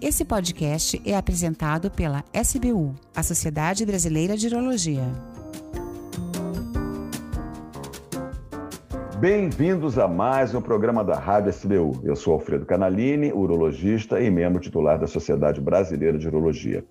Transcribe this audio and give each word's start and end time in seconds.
Esse 0.00 0.24
podcast 0.24 1.02
é 1.04 1.16
apresentado 1.16 1.90
pela 1.90 2.22
SBU, 2.32 2.94
a 3.16 3.20
Sociedade 3.20 3.84
Brasileira 3.84 4.36
de 4.36 4.46
Urologia. 4.46 5.02
Bem-vindos 9.18 9.98
a 9.98 10.06
mais 10.06 10.54
um 10.54 10.62
programa 10.62 11.02
da 11.02 11.18
Rádio 11.18 11.50
SBU. 11.50 12.00
Eu 12.04 12.14
sou 12.14 12.34
Alfredo 12.34 12.64
Canalini, 12.64 13.32
urologista 13.32 14.20
e 14.20 14.30
membro 14.30 14.60
titular 14.60 15.00
da 15.00 15.08
Sociedade 15.08 15.60
Brasileira 15.60 16.16
de 16.16 16.28
Urologia. 16.28 16.84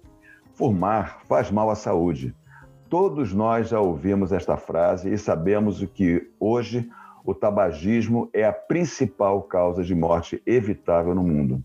Fumar 0.53 1.21
faz 1.29 1.49
mal 1.49 1.69
à 1.69 1.75
saúde. 1.75 2.35
Todos 2.89 3.33
nós 3.33 3.69
já 3.69 3.79
ouvimos 3.79 4.33
esta 4.33 4.57
frase 4.57 5.13
e 5.13 5.17
sabemos 5.17 5.81
o 5.81 5.87
que 5.87 6.29
hoje 6.37 6.89
o 7.23 7.33
tabagismo 7.33 8.29
é 8.33 8.43
a 8.43 8.51
principal 8.51 9.43
causa 9.43 9.81
de 9.81 9.95
morte 9.95 10.41
evitável 10.45 11.15
no 11.15 11.23
mundo. 11.23 11.63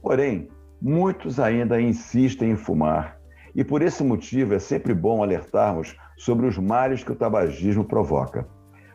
Porém, 0.00 0.48
muitos 0.80 1.38
ainda 1.38 1.80
insistem 1.80 2.52
em 2.52 2.56
fumar. 2.56 3.18
E 3.54 3.64
por 3.64 3.82
esse 3.82 4.02
motivo 4.02 4.54
é 4.54 4.58
sempre 4.58 4.94
bom 4.94 5.22
alertarmos 5.22 5.96
sobre 6.16 6.46
os 6.46 6.56
males 6.56 7.02
que 7.02 7.12
o 7.12 7.16
tabagismo 7.16 7.84
provoca. 7.84 8.46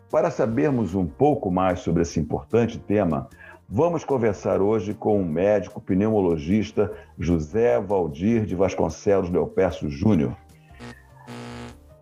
Para 0.09 0.31
sabermos 0.31 0.95
um 0.95 1.05
pouco 1.05 1.51
mais 1.51 1.79
sobre 1.79 2.03
esse 2.03 2.19
importante 2.19 2.79
tema, 2.79 3.27
vamos 3.67 4.05
conversar 4.05 4.61
hoje 4.61 4.93
com 4.93 5.21
o 5.21 5.25
médico 5.25 5.81
pneumologista 5.81 6.91
José 7.19 7.79
Valdir 7.81 8.45
de 8.45 8.55
Vasconcelos 8.55 9.29
Leopércio 9.29 9.89
Júnior. 9.89 10.35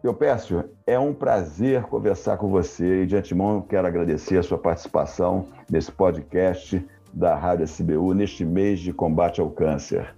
Leopércio, 0.04 0.70
é 0.86 1.00
um 1.00 1.14
prazer 1.14 1.84
conversar 1.84 2.38
com 2.38 2.50
você 2.50 3.04
e 3.04 3.06
de 3.06 3.16
antemão 3.16 3.62
quero 3.62 3.88
agradecer 3.88 4.38
a 4.38 4.44
sua 4.44 4.58
participação 4.58 5.48
nesse 5.72 5.92
podcast 5.92 6.86
da 7.14 7.36
Rádio 7.36 7.66
SBU 7.66 8.14
neste 8.14 8.44
mês 8.44 8.80
de 8.80 8.92
combate 8.92 9.40
ao 9.40 9.50
câncer. 9.52 10.16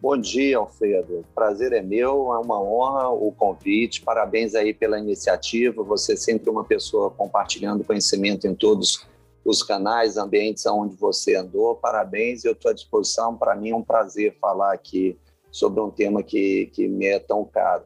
Bom 0.00 0.16
dia, 0.16 0.58
Alfredo. 0.58 1.24
Prazer 1.34 1.72
é 1.72 1.82
meu, 1.82 2.32
é 2.32 2.38
uma 2.38 2.62
honra 2.62 3.08
o 3.08 3.32
convite. 3.32 4.02
Parabéns 4.02 4.54
aí 4.54 4.72
pela 4.72 4.98
iniciativa. 4.98 5.82
Você 5.82 6.12
é 6.12 6.16
sempre 6.16 6.48
uma 6.48 6.62
pessoa 6.62 7.10
compartilhando 7.10 7.82
conhecimento 7.82 8.46
em 8.46 8.54
todos 8.54 9.08
os 9.44 9.62
canais, 9.62 10.16
ambientes 10.16 10.64
onde 10.66 10.94
você 10.94 11.34
andou. 11.34 11.74
Parabéns, 11.74 12.44
eu 12.44 12.52
estou 12.52 12.70
à 12.70 12.74
disposição. 12.74 13.36
Para 13.36 13.56
mim 13.56 13.70
é 13.70 13.74
um 13.74 13.82
prazer 13.82 14.36
falar 14.40 14.72
aqui 14.72 15.18
sobre 15.50 15.80
um 15.80 15.90
tema 15.90 16.22
que, 16.22 16.66
que 16.66 16.86
me 16.86 17.06
é 17.06 17.18
tão 17.18 17.44
caro. 17.44 17.82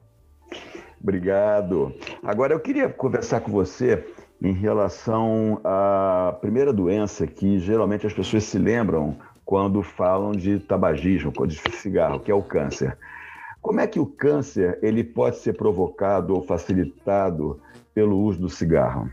Obrigado. 1.01 1.95
Agora 2.23 2.53
eu 2.53 2.61
queria 2.61 2.89
conversar 2.91 3.41
com 3.41 3.51
você 3.51 4.05
em 4.43 4.53
relação 4.53 5.61
à 5.63 6.37
primeira 6.41 6.73
doença 6.73 7.27
que 7.27 7.61
geralmente 7.61 8.07
as 8.07 8.13
pessoas 8.13 8.43
se 8.43 8.59
lembram 8.59 9.17
quando 9.45 9.83
falam 9.83 10.33
de 10.33 10.59
tabagismo, 10.59 11.33
de 11.47 11.61
cigarro, 11.77 12.19
que 12.19 12.31
é 12.31 12.35
o 12.35 12.43
câncer. 12.43 12.99
Como 13.61 13.79
é 13.79 13.87
que 13.87 14.01
o 14.01 14.07
câncer 14.07 14.81
ele 14.83 15.05
pode 15.05 15.37
ser 15.37 15.57
provocado 15.57 16.35
ou 16.35 16.43
facilitado 16.43 17.61
pelo 17.95 18.19
uso 18.19 18.41
do 18.41 18.49
cigarro? 18.49 19.09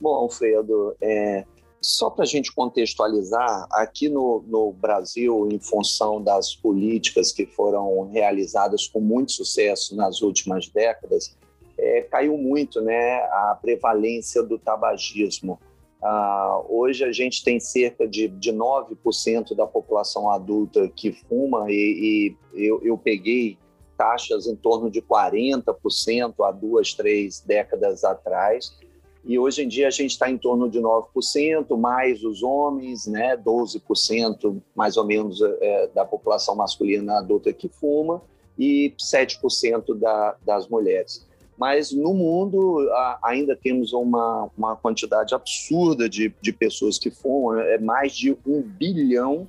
Bom, 0.00 0.14
Alfredo, 0.14 0.94
é, 1.00 1.44
só 1.80 2.10
para 2.10 2.22
a 2.22 2.26
gente 2.26 2.54
contextualizar, 2.54 3.66
aqui 3.72 4.08
no, 4.08 4.44
no, 4.46 4.72
Brasil, 4.72 5.48
em 5.50 5.58
função 5.58 6.22
das 6.22 6.54
políticas 6.54 7.32
que 7.32 7.46
foram 7.46 8.08
realizadas 8.10 8.86
com 8.86 9.00
muito 9.00 9.32
sucesso 9.32 9.96
nas 9.96 10.22
últimas 10.22 10.68
décadas, 10.68 11.36
é, 11.78 12.02
caiu 12.02 12.36
muito 12.36 12.80
né, 12.80 13.16
a 13.24 13.58
prevalência 13.60 14.42
do 14.42 14.58
tabagismo. 14.58 15.58
Ah, 16.02 16.62
hoje 16.68 17.04
a 17.04 17.12
gente 17.12 17.42
tem 17.42 17.58
cerca 17.58 18.06
de, 18.06 18.28
de 18.28 18.52
9% 18.52 19.54
da 19.54 19.66
população 19.66 20.30
adulta 20.30 20.88
que 20.94 21.12
fuma 21.12 21.66
e, 21.70 22.36
e 22.54 22.66
eu, 22.66 22.80
eu, 22.82 22.98
peguei 22.98 23.58
taxas 23.96 24.46
em 24.46 24.54
torno 24.54 24.90
de 24.90 25.00
40% 25.00 26.34
há 26.44 26.50
duas, 26.52 26.92
três 26.92 27.40
décadas 27.40 28.04
atrás. 28.04 28.76
E 29.24 29.38
hoje 29.38 29.64
em 29.64 29.68
dia 29.68 29.88
a 29.88 29.90
gente 29.90 30.12
está 30.12 30.30
em 30.30 30.38
torno 30.38 30.70
de 30.70 30.78
9%, 30.78 31.76
mais 31.76 32.22
os 32.22 32.42
homens, 32.42 33.06
né, 33.06 33.36
12% 33.36 34.62
mais 34.74 34.96
ou 34.96 35.04
menos 35.04 35.40
é, 35.42 35.88
da 35.88 36.04
população 36.04 36.54
masculina 36.54 37.18
adulta 37.18 37.52
que 37.52 37.68
fuma 37.68 38.22
e 38.56 38.94
7% 38.98 39.98
da, 39.98 40.36
das 40.44 40.68
mulheres 40.68 41.26
mas 41.56 41.92
no 41.92 42.12
mundo 42.12 42.86
ainda 43.22 43.56
temos 43.56 43.92
uma, 43.92 44.50
uma 44.56 44.76
quantidade 44.76 45.34
absurda 45.34 46.08
de, 46.08 46.34
de 46.40 46.52
pessoas 46.52 46.98
que 46.98 47.10
fumam, 47.10 47.58
é 47.58 47.78
mais 47.78 48.14
de 48.14 48.36
um 48.46 48.60
bilhão 48.60 49.48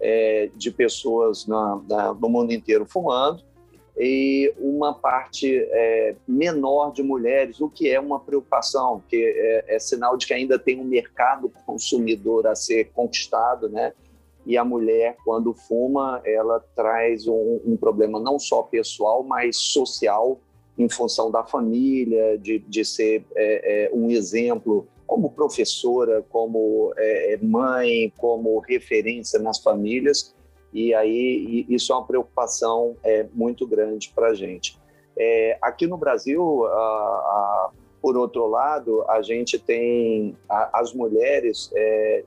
é, 0.00 0.50
de 0.56 0.70
pessoas 0.70 1.46
na, 1.46 1.80
na, 1.88 2.14
no 2.14 2.28
mundo 2.28 2.52
inteiro 2.52 2.86
fumando, 2.86 3.42
e 3.98 4.54
uma 4.58 4.94
parte 4.94 5.58
é, 5.58 6.16
menor 6.26 6.90
de 6.92 7.02
mulheres, 7.02 7.60
o 7.60 7.68
que 7.68 7.90
é 7.90 8.00
uma 8.00 8.18
preocupação, 8.18 9.02
que 9.06 9.16
é, 9.16 9.76
é, 9.76 9.78
sinal 9.78 10.16
de 10.16 10.26
que 10.26 10.32
ainda 10.32 10.58
tem 10.58 10.80
um 10.80 10.84
mercado 10.84 11.52
consumidor 11.66 12.46
a 12.46 12.54
ser 12.54 12.90
conquistado, 12.94 13.68
né? 13.68 13.92
E 14.46 14.56
a 14.56 14.64
mulher, 14.64 15.16
quando 15.22 15.52
fuma, 15.52 16.22
ela 16.24 16.64
traz 16.74 17.26
um, 17.26 17.60
um 17.62 17.76
problema 17.76 18.18
não 18.18 18.38
só 18.38 18.62
pessoal, 18.62 19.22
mas 19.22 19.58
social 19.58 20.40
em 20.80 20.88
função 20.88 21.30
da 21.30 21.44
família, 21.44 22.38
de, 22.38 22.58
de 22.58 22.84
ser 22.86 23.24
é, 23.36 23.84
é, 23.84 23.90
um 23.92 24.10
exemplo 24.10 24.88
como 25.06 25.30
professora, 25.30 26.24
como 26.30 26.94
é, 26.96 27.34
é, 27.34 27.36
mãe, 27.36 28.10
como 28.16 28.58
referência 28.60 29.38
nas 29.38 29.58
famílias. 29.58 30.34
E 30.72 30.94
aí 30.94 31.66
isso 31.68 31.92
é 31.92 31.96
uma 31.96 32.06
preocupação 32.06 32.96
muito 33.34 33.66
grande 33.66 34.12
para 34.14 34.28
a 34.28 34.34
gente. 34.34 34.78
Aqui 35.60 35.84
no 35.84 35.98
Brasil, 35.98 36.64
a, 36.64 36.70
a, 36.70 37.70
por 38.00 38.16
outro 38.16 38.46
lado, 38.46 39.04
a 39.08 39.20
gente 39.20 39.58
tem 39.58 40.36
a, 40.48 40.80
as 40.80 40.94
mulheres 40.94 41.72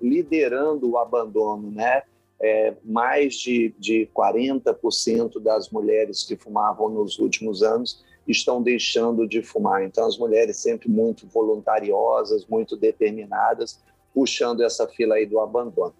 liderando 0.01 0.91
o 0.91 0.97
abandono, 0.97 1.71
né? 1.71 2.03
É, 2.41 2.73
mais 2.83 3.35
de, 3.35 3.73
de 3.79 4.09
40% 4.13 5.39
das 5.39 5.69
mulheres 5.69 6.23
que 6.23 6.35
fumavam 6.35 6.89
nos 6.89 7.17
últimos 7.17 7.63
anos 7.63 8.03
estão 8.27 8.61
deixando 8.61 9.27
de 9.27 9.41
fumar. 9.41 9.83
Então, 9.83 10.05
as 10.07 10.17
mulheres 10.17 10.57
sempre 10.57 10.89
muito 10.89 11.27
voluntariosas, 11.27 12.45
muito 12.45 12.77
determinadas, 12.77 13.81
puxando 14.13 14.61
essa 14.61 14.87
fila 14.87 15.15
aí 15.15 15.25
do 15.25 15.39
abandono. 15.39 15.93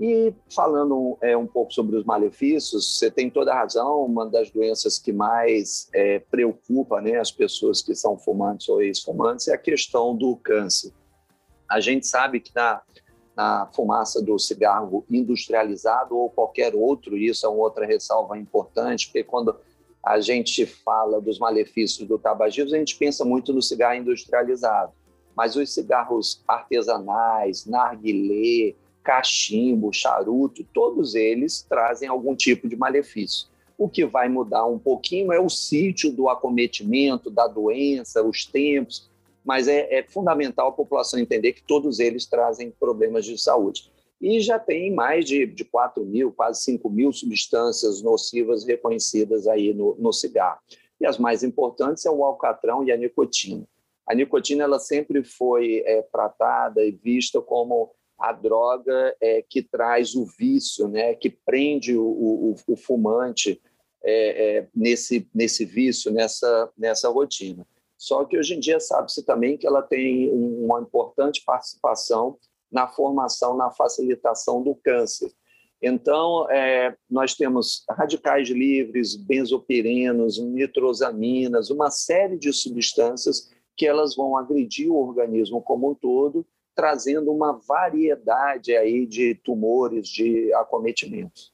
E 0.00 0.34
falando 0.52 1.16
é, 1.20 1.36
um 1.36 1.46
pouco 1.46 1.72
sobre 1.72 1.96
os 1.96 2.04
malefícios, 2.04 2.98
você 2.98 3.10
tem 3.10 3.30
toda 3.30 3.52
a 3.52 3.58
razão, 3.58 4.04
uma 4.04 4.26
das 4.26 4.50
doenças 4.50 4.98
que 4.98 5.12
mais 5.12 5.88
é, 5.94 6.18
preocupa 6.18 7.00
né, 7.00 7.18
as 7.18 7.30
pessoas 7.30 7.82
que 7.82 7.94
são 7.94 8.18
fumantes 8.18 8.68
ou 8.68 8.82
ex-fumantes 8.82 9.46
é 9.46 9.54
a 9.54 9.58
questão 9.58 10.16
do 10.16 10.34
câncer. 10.36 10.92
A 11.70 11.78
gente 11.78 12.06
sabe 12.06 12.40
que 12.40 12.50
na, 12.52 12.82
na 13.36 13.70
fumaça 13.72 14.20
do 14.20 14.38
cigarro 14.38 15.04
industrializado 15.08 16.16
ou 16.16 16.28
qualquer 16.28 16.74
outro, 16.74 17.16
isso 17.16 17.46
é 17.46 17.48
uma 17.48 17.62
outra 17.62 17.86
ressalva 17.86 18.36
importante, 18.36 19.06
porque 19.06 19.22
quando 19.22 19.56
a 20.04 20.20
gente 20.20 20.66
fala 20.66 21.20
dos 21.20 21.38
malefícios 21.38 22.08
do 22.08 22.18
tabagismo, 22.18 22.74
a 22.74 22.78
gente 22.78 22.96
pensa 22.96 23.24
muito 23.24 23.52
no 23.52 23.62
cigarro 23.62 23.94
industrializado. 23.94 24.92
Mas 25.36 25.54
os 25.54 25.72
cigarros 25.72 26.42
artesanais, 26.46 27.64
narguilé, 27.64 28.74
cachimbo, 29.02 29.92
charuto, 29.92 30.64
todos 30.74 31.14
eles 31.14 31.62
trazem 31.62 32.08
algum 32.08 32.34
tipo 32.34 32.68
de 32.68 32.76
malefício. 32.76 33.48
O 33.78 33.88
que 33.88 34.04
vai 34.04 34.28
mudar 34.28 34.66
um 34.66 34.78
pouquinho 34.78 35.32
é 35.32 35.40
o 35.40 35.48
sítio 35.48 36.12
do 36.12 36.28
acometimento, 36.28 37.30
da 37.30 37.46
doença, 37.46 38.22
os 38.22 38.44
tempos, 38.44 39.10
mas 39.44 39.66
é, 39.66 39.98
é 39.98 40.02
fundamental 40.02 40.68
a 40.68 40.72
população 40.72 41.18
entender 41.18 41.52
que 41.52 41.62
todos 41.62 41.98
eles 41.98 42.26
trazem 42.26 42.70
problemas 42.70 43.24
de 43.24 43.40
saúde 43.40 43.91
e 44.22 44.40
já 44.40 44.56
tem 44.56 44.94
mais 44.94 45.24
de, 45.24 45.44
de 45.44 45.64
4 45.64 46.04
mil, 46.04 46.32
quase 46.32 46.62
5 46.62 46.88
mil 46.88 47.12
substâncias 47.12 48.00
nocivas 48.00 48.64
reconhecidas 48.64 49.48
aí 49.48 49.74
no, 49.74 49.96
no 49.98 50.12
cigarro. 50.12 50.60
E 51.00 51.04
as 51.04 51.18
mais 51.18 51.42
importantes 51.42 52.04
são 52.04 52.18
o 52.18 52.24
alcatrão 52.24 52.84
e 52.84 52.92
a 52.92 52.96
nicotina. 52.96 53.66
A 54.06 54.14
nicotina 54.14 54.62
ela 54.62 54.78
sempre 54.78 55.24
foi 55.24 55.82
é, 55.84 56.02
tratada 56.02 56.84
e 56.84 56.92
vista 56.92 57.40
como 57.40 57.92
a 58.16 58.32
droga 58.32 59.16
é, 59.20 59.42
que 59.42 59.60
traz 59.60 60.14
o 60.14 60.24
vício, 60.24 60.86
né, 60.86 61.14
que 61.14 61.28
prende 61.28 61.96
o, 61.96 62.04
o, 62.04 62.54
o 62.68 62.76
fumante 62.76 63.60
é, 64.04 64.58
é, 64.58 64.68
nesse, 64.72 65.28
nesse 65.34 65.64
vício, 65.64 66.12
nessa, 66.12 66.70
nessa 66.78 67.08
rotina. 67.08 67.66
Só 67.98 68.24
que 68.24 68.38
hoje 68.38 68.54
em 68.54 68.60
dia 68.60 68.78
sabe-se 68.78 69.24
também 69.24 69.56
que 69.56 69.66
ela 69.66 69.82
tem 69.82 70.30
uma 70.32 70.80
importante 70.80 71.42
participação 71.44 72.38
na 72.72 72.88
formação, 72.88 73.56
na 73.56 73.70
facilitação 73.70 74.62
do 74.62 74.74
câncer. 74.74 75.30
Então, 75.80 76.48
é, 76.50 76.96
nós 77.10 77.34
temos 77.34 77.84
radicais 77.90 78.48
livres, 78.48 79.16
benzopirenos, 79.16 80.38
nitrosaminas, 80.38 81.70
uma 81.70 81.90
série 81.90 82.38
de 82.38 82.52
substâncias 82.52 83.50
que 83.76 83.86
elas 83.86 84.14
vão 84.14 84.36
agredir 84.36 84.90
o 84.90 84.96
organismo 84.96 85.60
como 85.60 85.90
um 85.90 85.94
todo 85.94 86.46
trazendo 86.74 87.30
uma 87.30 87.52
variedade 87.52 88.74
aí 88.74 89.06
de 89.06 89.34
tumores, 89.34 90.08
de 90.08 90.52
acometimentos. 90.54 91.52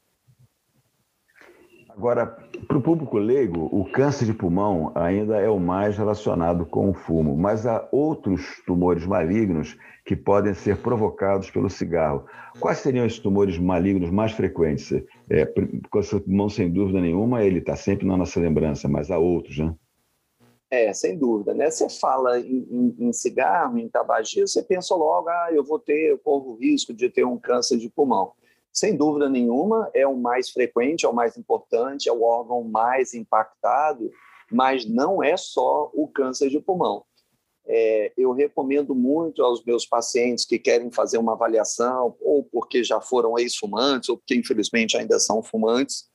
Agora, 1.99 2.27
para 2.69 2.79
o 2.79 2.81
público 2.81 3.19
leigo, 3.19 3.69
o 3.73 3.85
câncer 3.91 4.25
de 4.25 4.33
pulmão 4.33 4.93
ainda 4.95 5.37
é 5.39 5.51
o 5.51 5.59
mais 5.59 5.99
relacionado 5.99 6.65
com 6.65 6.89
o 6.89 6.95
fumo, 6.95 7.37
mas 7.37 7.67
há 7.67 7.89
outros 7.91 8.63
tumores 8.65 9.05
malignos 9.05 9.77
que 10.07 10.15
podem 10.15 10.55
ser 10.55 10.77
provocados 10.77 11.51
pelo 11.51 11.69
cigarro. 11.69 12.25
Quais 12.61 12.79
seriam 12.79 13.05
esses 13.05 13.19
tumores 13.19 13.59
malignos 13.59 14.11
mais 14.11 14.31
frequentes? 14.31 14.93
É, 15.29 15.45
câncer 15.91 16.21
de 16.21 16.27
pulmão, 16.27 16.49
sem 16.49 16.73
dúvida 16.73 17.01
nenhuma, 17.01 17.43
ele 17.43 17.59
está 17.59 17.75
sempre 17.75 18.07
na 18.07 18.17
nossa 18.17 18.39
lembrança, 18.39 18.87
mas 18.87 19.11
há 19.11 19.19
outros, 19.19 19.59
né? 19.59 19.75
É, 20.71 20.93
sem 20.93 21.19
dúvida, 21.19 21.53
né? 21.53 21.69
Você 21.69 21.89
fala 21.89 22.39
em, 22.39 22.65
em, 22.71 23.09
em 23.09 23.13
cigarro, 23.13 23.77
em 23.77 23.89
tabagismo, 23.89 24.47
você 24.47 24.63
pensa 24.63 24.95
logo, 24.95 25.29
ah, 25.29 25.49
eu 25.51 25.65
vou 25.65 25.81
ter, 25.81 26.13
eu 26.13 26.19
corro 26.19 26.53
o 26.53 26.57
risco 26.59 26.95
de 26.95 27.11
ter 27.11 27.27
um 27.27 27.37
câncer 27.37 27.77
de 27.77 27.91
pulmão 27.91 28.38
sem 28.73 28.97
dúvida 28.97 29.29
nenhuma, 29.29 29.91
é 29.95 30.07
o 30.07 30.17
mais 30.17 30.51
frequente, 30.51 31.05
é 31.05 31.09
o 31.09 31.15
mais 31.15 31.37
importante, 31.37 32.09
é 32.09 32.13
o 32.13 32.23
órgão 32.23 32.63
mais 32.63 33.15
impactado, 33.15 34.11
mas 34.51 34.87
não 34.87 35.23
é 35.23 35.37
só 35.37 35.91
o 35.93 36.09
câncer 36.09 36.49
de 36.49 36.61
pulmão. 36.61 37.05
É, 37.71 38.13
eu 38.17 38.33
recomendo 38.33 38.95
muito 38.95 39.43
aos 39.43 39.63
meus 39.63 39.85
pacientes 39.85 40.47
que 40.47 40.59
querem 40.59 40.91
fazer 40.91 41.19
uma 41.19 41.33
avaliação, 41.33 42.17
ou 42.21 42.43
porque 42.45 42.83
já 42.83 43.01
foram 43.01 43.39
ex-fumantes, 43.39 44.09
ou 44.09 44.17
porque 44.17 44.35
infelizmente 44.35 44.97
ainda 44.97 45.19
são 45.19 45.43
fumantes, 45.43 46.09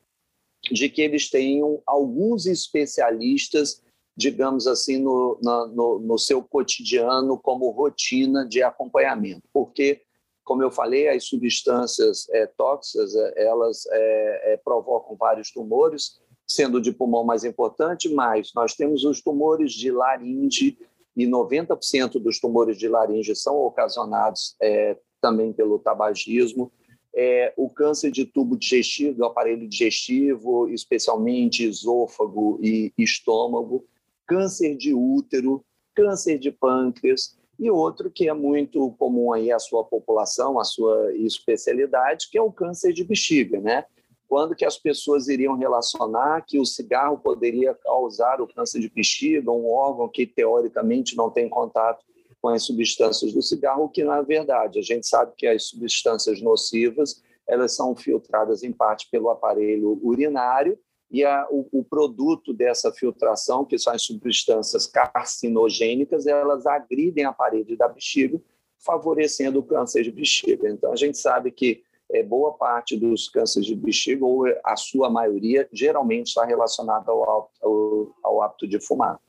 de 0.71 0.89
que 0.89 1.01
eles 1.01 1.29
tenham 1.29 1.81
alguns 1.85 2.47
especialistas, 2.47 3.83
digamos 4.15 4.65
assim, 4.65 4.97
no, 4.97 5.38
no, 5.41 5.99
no 5.99 6.17
seu 6.17 6.41
cotidiano 6.41 7.38
como 7.38 7.69
rotina 7.69 8.47
de 8.47 8.63
acompanhamento, 8.63 9.44
porque 9.53 10.01
como 10.44 10.62
eu 10.62 10.72
falei, 10.72 11.07
as 11.07 11.25
substâncias 11.25 12.28
é, 12.30 12.45
tóxicas 12.45 13.16
é, 13.16 13.45
elas 13.45 13.86
é, 13.92 14.54
é, 14.54 14.57
provocam 14.57 15.16
vários 15.16 15.51
tumores, 15.51 16.22
sendo 16.45 16.81
de 16.81 16.92
pulmão 16.92 17.24
mais 17.24 17.44
importante, 17.44 18.13
mas 18.13 18.51
nós 18.54 18.74
temos 18.74 19.04
os 19.06 19.22
tumores 19.22 19.72
de 19.72 19.92
laringe 19.92 20.78
e 21.16 21.25
90% 21.25 22.19
dos 22.22 22.40
tumores 22.40 22.78
de 22.78 22.88
laringe 22.88 23.36
são 23.36 23.56
ocasionados 23.57 24.56
é, 24.62 24.98
também 25.22 25.54
pelo 25.54 25.80
tabagismo. 25.80 26.72
É, 27.16 27.54
o 27.56 27.69
câncer 27.69 28.12
de 28.12 28.25
tubo 28.25 28.57
digestivo, 28.57 29.18
do 29.18 29.25
aparelho 29.25 29.68
digestivo, 29.69 30.68
especialmente 30.69 31.63
esôfago 31.63 32.60
e 32.62 32.92
estômago, 32.98 33.86
câncer 34.25 34.75
de 34.75 34.94
útero, 34.94 35.63
câncer 35.94 36.40
de 36.40 36.51
pâncreas, 36.51 37.38
e 37.59 37.69
outro 37.69 38.09
que 38.09 38.27
é 38.27 38.33
muito 38.33 38.91
comum 38.97 39.31
aí 39.31 39.51
à 39.51 39.59
sua 39.59 39.83
população, 39.83 40.59
à 40.59 40.63
sua 40.63 41.13
especialidade, 41.15 42.29
que 42.29 42.38
é 42.38 42.41
o 42.41 42.51
câncer 42.51 42.94
de 42.94 43.03
bexiga, 43.03 43.59
né? 43.59 43.85
Quando 44.27 44.55
que 44.55 44.65
as 44.65 44.77
pessoas 44.77 45.27
iriam 45.27 45.55
relacionar 45.55 46.44
que 46.45 46.59
o 46.59 46.65
cigarro 46.65 47.19
poderia 47.19 47.75
causar 47.75 48.41
o 48.41 48.47
câncer 48.47 48.79
de 48.79 48.89
bexiga, 48.89 49.51
um 49.51 49.71
órgão 49.71 50.09
que 50.09 50.25
teoricamente 50.25 51.15
não 51.15 51.29
tem 51.29 51.47
contato 51.47 52.03
com 52.41 52.50
as 52.50 52.63
substâncias 52.63 53.31
do 53.31 53.41
cigarro, 53.41 53.89
que 53.89 54.03
não 54.03 54.13
é 54.13 54.23
verdade. 54.23 54.79
A 54.79 54.81
gente 54.81 55.07
sabe 55.07 55.33
que 55.38 55.45
as 55.45 55.65
substâncias 55.65 56.41
nocivas, 56.41 57.21
elas 57.47 57.75
são 57.75 57.95
filtradas 57.95 58.63
em 58.63 58.71
parte 58.71 59.07
pelo 59.09 59.29
aparelho 59.29 59.99
urinário 60.01 60.77
e 61.13 61.24
a, 61.24 61.48
o, 61.51 61.68
o, 61.71 61.83
produto 61.83 62.51
dessa 62.51 62.92
filtração, 62.92 63.63
que 63.63 63.77
são 63.77 63.94
as 63.94 64.01
substâncias 64.01 64.88
carcinogênicas, 64.88 66.25
elas 66.25 66.65
agridem 66.65 67.24
a 67.24 67.31
parede 67.31 67.77
da 67.77 67.88
bexiga, 67.88 68.42
favorecendo 68.80 69.60
o 69.60 69.63
câncer 69.63 70.01
de 70.01 70.12
bexiga. 70.12 70.68
Então, 70.68 70.92
a 70.92 70.95
gente 70.95 71.19
sabe 71.19 71.51
que 71.51 71.83
é, 72.12 72.24
boa 72.24 72.54
parte 72.54 72.98
dos 72.98 73.30
cânceres 73.30 73.68
de 73.68 73.75
bexiga, 73.75 74.25
ou 74.25 74.45
a 74.65 74.75
sua 74.75 75.07
maioria, 75.07 75.69
geralmente 75.71 76.30
está 76.30 76.45
relacionada 76.45 77.12
ao, 77.12 77.51
ao, 77.62 78.16
ao 78.24 78.42
hábito 78.42 78.68
de 78.68 78.80
fumar. 78.80 79.19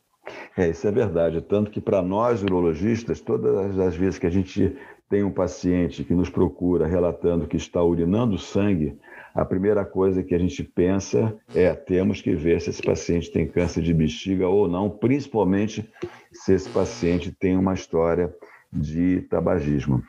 É, 0.57 0.69
isso 0.69 0.87
é 0.87 0.91
verdade. 0.91 1.41
Tanto 1.43 1.71
que, 1.71 1.81
para 1.81 2.03
nós, 2.03 2.43
urologistas, 2.43 3.21
todas 3.21 3.79
as 3.79 3.97
vezes 3.97 4.19
que 4.19 4.27
a 4.27 4.31
gente 4.31 4.77
tem 5.09 5.23
um 5.23 5.31
paciente 5.31 6.03
que 6.03 6.15
nos 6.15 6.31
procura 6.31 6.87
relatando 6.87 7.47
que 7.47 7.57
está 7.57 7.83
urinando 7.83 8.39
sangue, 8.39 8.99
a 9.35 9.45
primeira 9.45 9.85
coisa 9.85 10.23
que 10.23 10.35
a 10.35 10.39
gente 10.39 10.63
pensa 10.63 11.37
é 11.55 11.75
temos 11.75 12.21
que 12.21 12.35
ver 12.35 12.61
se 12.61 12.71
esse 12.71 12.83
paciente 12.83 13.31
tem 13.31 13.47
câncer 13.47 13.83
de 13.83 13.93
bexiga 13.93 14.49
ou 14.49 14.69
não, 14.69 14.89
principalmente 14.89 15.89
se 16.33 16.55
esse 16.55 16.69
paciente 16.69 17.33
tem 17.33 17.57
uma 17.57 17.75
história 17.75 18.35
de 18.73 19.23
tabagismo. 19.23 20.03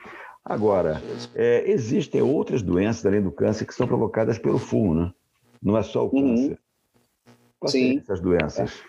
Agora, 0.43 1.01
é, 1.33 1.69
existem 1.71 2.21
outras 2.21 2.61
doenças 2.61 3.03
além 3.05 3.21
do 3.21 3.31
câncer 3.31 3.65
que 3.65 3.73
são 3.73 3.87
provocadas 3.87 4.37
pelo 4.37 4.59
fumo, 4.59 4.93
né? 4.93 5.11
Não 5.61 5.75
é 5.75 5.81
só 5.81 6.05
o 6.05 6.15
uhum. 6.15 6.35
câncer. 6.35 6.49
Uhum. 6.51 7.33
Quais 7.59 7.71
Sim. 7.71 7.93
são 7.93 8.01
essas 8.01 8.21
doenças? 8.21 8.83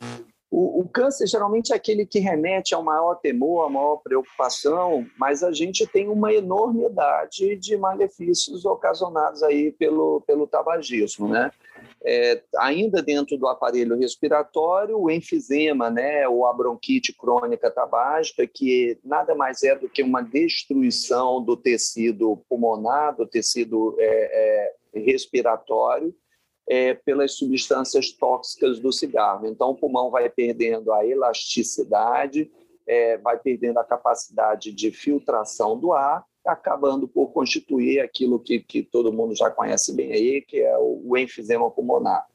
É. 0.00 0.31
O, 0.52 0.80
o, 0.80 0.86
câncer 0.86 1.26
geralmente 1.26 1.72
é 1.72 1.76
aquele 1.76 2.04
que 2.04 2.18
remete 2.18 2.74
ao 2.74 2.82
maior 2.82 3.14
temor, 3.14 3.64
à 3.64 3.70
maior 3.70 3.96
preocupação, 3.96 5.06
mas 5.18 5.42
a 5.42 5.50
gente 5.50 5.86
tem 5.86 6.10
uma 6.10 6.30
enormidade 6.30 7.56
de 7.56 7.74
malefícios 7.74 8.66
ocasionados 8.66 9.42
aí 9.42 9.72
pelo, 9.72 10.20
pelo 10.26 10.46
tabagismo, 10.46 11.26
né? 11.26 11.50
É, 12.04 12.42
ainda 12.58 13.00
dentro 13.00 13.38
do 13.38 13.46
aparelho 13.46 13.96
respiratório, 13.96 15.00
o 15.00 15.10
enfisema, 15.10 15.88
né, 15.88 16.28
ou 16.28 16.46
a 16.46 16.52
bronquite 16.52 17.14
crônica 17.14 17.70
tabágica, 17.70 18.46
que 18.46 18.98
nada 19.02 19.34
mais 19.34 19.62
é 19.62 19.74
do 19.74 19.88
que 19.88 20.02
uma 20.02 20.20
destruição 20.20 21.42
do 21.42 21.56
tecido 21.56 22.36
pulmonar, 22.46 23.16
do 23.16 23.26
tecido 23.26 23.96
é, 23.98 24.74
é, 24.94 25.00
respiratório, 25.00 26.14
é, 26.72 26.94
pelas 26.94 27.34
substâncias 27.34 28.12
tóxicas 28.12 28.80
do 28.80 28.90
cigarro. 28.90 29.46
Então, 29.46 29.72
o 29.72 29.74
pulmão 29.74 30.10
vai 30.10 30.30
perdendo 30.30 30.90
a 30.90 31.06
elasticidade, 31.06 32.50
é, 32.86 33.18
vai 33.18 33.38
perdendo 33.38 33.76
a 33.76 33.84
capacidade 33.84 34.72
de 34.72 34.90
filtração 34.90 35.78
do 35.78 35.92
ar, 35.92 36.24
acabando 36.42 37.06
por 37.06 37.30
constituir 37.30 38.00
aquilo 38.00 38.40
que, 38.40 38.58
que 38.58 38.82
todo 38.82 39.12
mundo 39.12 39.36
já 39.36 39.50
conhece 39.50 39.94
bem 39.94 40.12
aí, 40.12 40.40
que 40.40 40.62
é 40.62 40.74
o, 40.78 41.14
enfisema 41.18 41.70
pulmonar. 41.70 42.26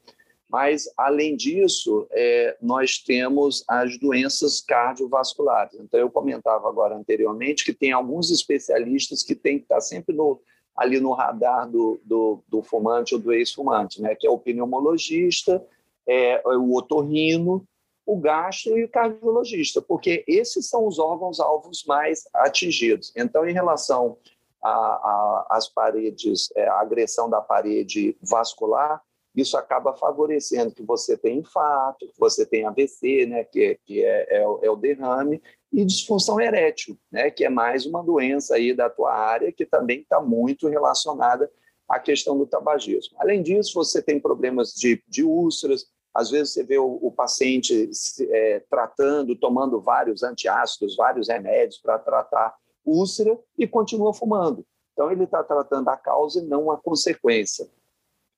Mas, 0.48 0.88
além 0.96 1.36
disso, 1.36 2.08
é, 2.12 2.56
nós 2.62 3.00
temos 3.00 3.64
as 3.68 3.98
doenças 3.98 4.62
cardiovasculares. 4.62 5.80
Então, 5.80 6.00
eu 6.00 6.12
comentava 6.12 6.70
agora 6.70 6.96
anteriormente 6.96 7.66
que 7.66 7.74
tem 7.74 7.92
alguns 7.92 8.30
especialistas 8.30 9.24
que 9.24 9.34
têm 9.34 9.58
que 9.58 9.64
estar 9.64 9.82
sempre 9.82 10.16
no, 10.16 10.40
ali 10.78 11.00
no 11.00 11.12
radar 11.12 11.68
do, 11.68 12.00
do, 12.06 12.44
do 12.48 12.62
fumante 12.62 13.16
ou 13.16 13.20
do 13.20 13.34
ex-fumante, 13.34 14.02
né? 14.02 14.14
que 14.14 14.28
é 14.28 14.30
o 14.30 14.38
pneumologista, 14.38 15.66
é, 16.08 16.42
o 16.46 16.76
otorrino, 16.78 17.66
o 18.06 18.18
gastro 18.18 18.78
e 18.78 18.86
o 18.86 18.90
cardiologista, 18.90 19.82
porque 19.82 20.24
esses 20.28 20.70
são 20.70 20.88
os 20.88 21.00
órgãos-alvos 21.00 21.84
mais 21.86 22.24
atingidos. 22.34 23.12
Então, 23.18 23.46
em 23.46 23.54
relação 23.54 24.18
às 25.50 25.68
paredes, 25.68 26.50
é, 26.56 26.68
a 26.68 26.80
agressão 26.80 27.30
da 27.30 27.42
parede 27.42 28.16
vascular, 28.22 29.02
isso 29.38 29.56
acaba 29.56 29.94
favorecendo 29.94 30.74
que 30.74 30.82
você 30.82 31.16
tenha 31.16 31.40
infarto, 31.40 32.08
que 32.08 32.20
você 32.20 32.44
tenha 32.44 32.70
AVC, 32.70 33.28
né, 33.28 33.44
que, 33.44 33.80
que 33.86 34.04
é, 34.04 34.28
é, 34.30 34.42
é, 34.42 34.70
o 34.70 34.76
derrame, 34.76 35.42
e 35.72 35.86
disfunção 35.86 36.42
erétil, 36.42 36.98
né, 37.12 37.30
que 37.30 37.46
é 37.46 37.50
mais 37.50 37.86
uma 37.86 38.04
doença 38.04 38.56
aí 38.56 38.74
da 38.74 38.90
tua 38.90 39.14
área 39.14 39.52
que 39.52 39.66
também 39.66 40.02
está 40.02 40.20
muito 40.20 40.68
relacionada 40.68 41.52
à 41.88 42.00
questão 42.00 42.36
do 42.36 42.48
tabagismo. 42.48 43.16
Além 43.20 43.44
disso, 43.44 43.76
você 43.76 44.02
tem 44.02 44.20
problemas 44.20 44.74
de, 44.74 45.04
de 45.08 45.24
úlceras, 45.24 45.86
às 46.14 46.32
vezes 46.32 46.54
você 46.54 46.64
vê 46.64 46.80
o, 46.80 46.98
o 47.00 47.12
paciente 47.12 47.92
é, 48.32 48.64
tratando, 48.68 49.36
tomando 49.36 49.80
vários 49.80 50.24
antiácidos, 50.24 50.96
vários 50.96 51.28
remédios 51.28 51.78
para 51.78 52.00
tratar 52.00 52.56
úlcera 52.84 53.38
e 53.56 53.68
continua 53.68 54.14
fumando. 54.16 54.66
Então, 54.94 55.12
ele 55.12 55.26
está 55.26 55.44
tratando 55.44 55.90
a 55.90 55.96
causa 55.96 56.40
e 56.40 56.44
não 56.44 56.72
a 56.72 56.78
consequência. 56.78 57.70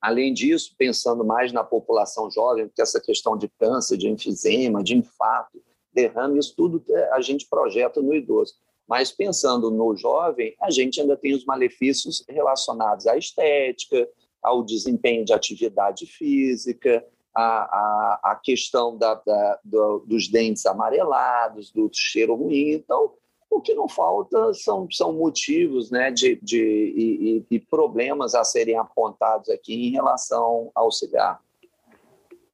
Além 0.01 0.33
disso, 0.33 0.73
pensando 0.77 1.25
mais 1.25 1.51
na 1.51 1.63
população 1.63 2.31
jovem, 2.31 2.67
porque 2.67 2.81
essa 2.81 3.01
questão 3.01 3.37
de 3.37 3.49
câncer, 3.49 3.97
de 3.97 4.07
enfisema, 4.07 4.83
de 4.83 4.95
infarto, 4.95 5.61
derrame, 5.93 6.39
isso 6.39 6.53
tudo 6.55 6.83
a 7.11 7.21
gente 7.21 7.47
projeta 7.49 8.01
no 8.01 8.13
idoso. 8.13 8.53
Mas 8.87 9.11
pensando 9.11 9.69
no 9.69 9.95
jovem, 9.95 10.55
a 10.61 10.71
gente 10.71 10.99
ainda 10.99 11.15
tem 11.15 11.33
os 11.33 11.45
malefícios 11.45 12.23
relacionados 12.27 13.05
à 13.07 13.17
estética, 13.17 14.07
ao 14.41 14.63
desempenho 14.63 15.25
de 15.25 15.33
atividade 15.33 16.05
física, 16.05 17.05
a, 17.35 17.43
a, 17.43 18.19
a 18.31 18.35
questão 18.35 18.97
da, 18.97 19.15
da, 19.15 19.59
do, 19.63 19.99
dos 20.07 20.27
dentes 20.27 20.65
amarelados, 20.65 21.71
do 21.71 21.89
cheiro 21.93 22.35
ruim. 22.35 22.71
Então, 22.71 23.13
o 23.49 23.61
que 23.61 23.73
não 23.73 23.87
falta 23.87 24.53
são, 24.53 24.87
são 24.91 25.13
motivos 25.13 25.89
né, 25.89 26.11
de, 26.11 26.39
de, 26.41 26.59
e, 26.59 27.45
e 27.49 27.59
problemas 27.59 28.35
a 28.35 28.43
serem 28.43 28.77
apontados 28.77 29.49
aqui 29.49 29.87
em 29.87 29.91
relação 29.91 30.71
ao 30.75 30.91
cigarro. 30.91 31.39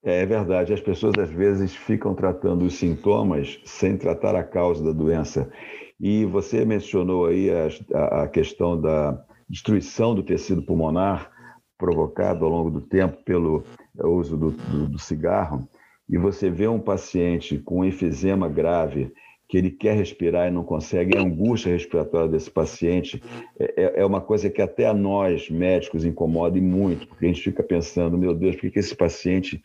É 0.01 0.25
verdade, 0.25 0.71
as 0.71 0.81
pessoas 0.81 1.15
às 1.17 1.29
vezes 1.29 1.75
ficam 1.75 2.13
tratando 2.13 2.63
os 2.63 2.75
sintomas 2.75 3.59
sem 3.65 3.97
tratar 3.97 4.35
a 4.35 4.43
causa 4.43 4.83
da 4.83 4.91
doença. 4.91 5.51
E 5.99 6.25
você 6.25 6.63
mencionou 6.63 7.25
aí 7.25 7.49
a, 7.49 8.23
a 8.23 8.27
questão 8.27 8.79
da 8.79 9.19
destruição 9.49 10.13
do 10.13 10.23
tecido 10.23 10.61
pulmonar 10.63 11.31
provocado 11.77 12.45
ao 12.45 12.51
longo 12.51 12.69
do 12.69 12.81
tempo 12.81 13.17
pelo 13.23 13.63
uso 13.97 14.37
do, 14.37 14.51
do, 14.51 14.89
do 14.89 14.99
cigarro. 14.99 15.67
E 16.07 16.17
você 16.17 16.49
vê 16.49 16.67
um 16.67 16.79
paciente 16.79 17.57
com 17.57 17.83
enfisema 17.83 18.47
grave 18.47 19.11
que 19.47 19.57
ele 19.57 19.69
quer 19.69 19.95
respirar 19.95 20.47
e 20.47 20.51
não 20.51 20.63
consegue, 20.63 21.17
a 21.17 21.21
angústia 21.21 21.71
respiratória 21.71 22.27
desse 22.27 22.49
paciente 22.49 23.21
é, 23.59 23.83
é, 23.83 24.01
é 24.01 24.05
uma 24.05 24.19
coisa 24.19 24.49
que 24.49 24.61
até 24.61 24.87
a 24.87 24.93
nós, 24.93 25.49
médicos, 25.49 26.03
incomoda 26.03 26.57
e 26.57 26.61
muito, 26.61 27.07
porque 27.07 27.25
a 27.25 27.27
gente 27.27 27.41
fica 27.41 27.61
pensando, 27.61 28.17
meu 28.17 28.33
Deus, 28.33 28.55
por 28.55 28.71
que 28.71 28.79
esse 28.79 28.95
paciente 28.95 29.61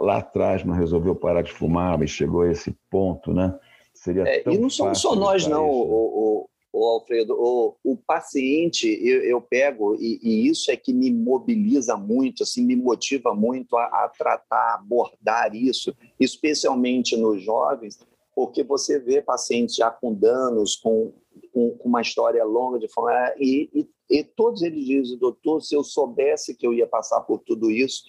lá 0.00 0.18
atrás 0.18 0.64
não 0.64 0.74
resolveu 0.74 1.14
parar 1.14 1.42
de 1.42 1.52
fumar, 1.52 1.98
mas 1.98 2.10
chegou 2.10 2.42
a 2.42 2.50
esse 2.50 2.74
ponto, 2.88 3.32
né? 3.32 3.58
Seria 3.92 4.22
é, 4.22 4.42
e 4.46 4.58
não 4.58 4.70
somos 4.70 5.00
só 5.00 5.16
nós, 5.16 5.46
não, 5.46 5.68
o, 5.68 6.44
o, 6.44 6.48
o, 6.72 6.84
Alfredo. 6.84 7.34
O, 7.34 7.74
o 7.82 7.96
paciente, 7.96 8.86
eu, 8.86 9.22
eu 9.22 9.40
pego, 9.40 9.96
e, 9.96 10.20
e, 10.22 10.48
isso 10.48 10.70
é 10.70 10.76
que 10.76 10.92
me 10.92 11.10
mobiliza 11.10 11.96
muito, 11.96 12.42
assim, 12.42 12.64
me 12.64 12.76
motiva 12.76 13.34
muito 13.34 13.76
a, 13.76 13.84
a 13.84 14.12
tratar, 14.16 14.74
abordar 14.74 15.54
isso, 15.56 15.96
especialmente 16.20 17.16
nos 17.16 17.42
jovens, 17.42 17.98
porque 18.36 18.62
você 18.62 18.98
vê 18.98 19.22
pacientes 19.22 19.76
já 19.76 19.90
com 19.90 20.12
danos, 20.12 20.76
com, 20.76 21.10
com, 21.54 21.70
com 21.70 21.88
uma 21.88 22.02
história 22.02 22.44
longa 22.44 22.78
de 22.78 22.86
fome, 22.86 23.10
e, 23.38 23.70
e, 23.72 23.88
e, 24.10 24.22
todos 24.22 24.60
eles 24.60 24.84
dizem, 24.84 25.16
doutor, 25.16 25.62
se 25.62 25.74
eu 25.74 25.82
soubesse 25.82 26.54
que 26.54 26.66
eu 26.66 26.74
ia 26.74 26.86
passar 26.86 27.22
por 27.22 27.38
tudo 27.38 27.70
isso, 27.70 28.04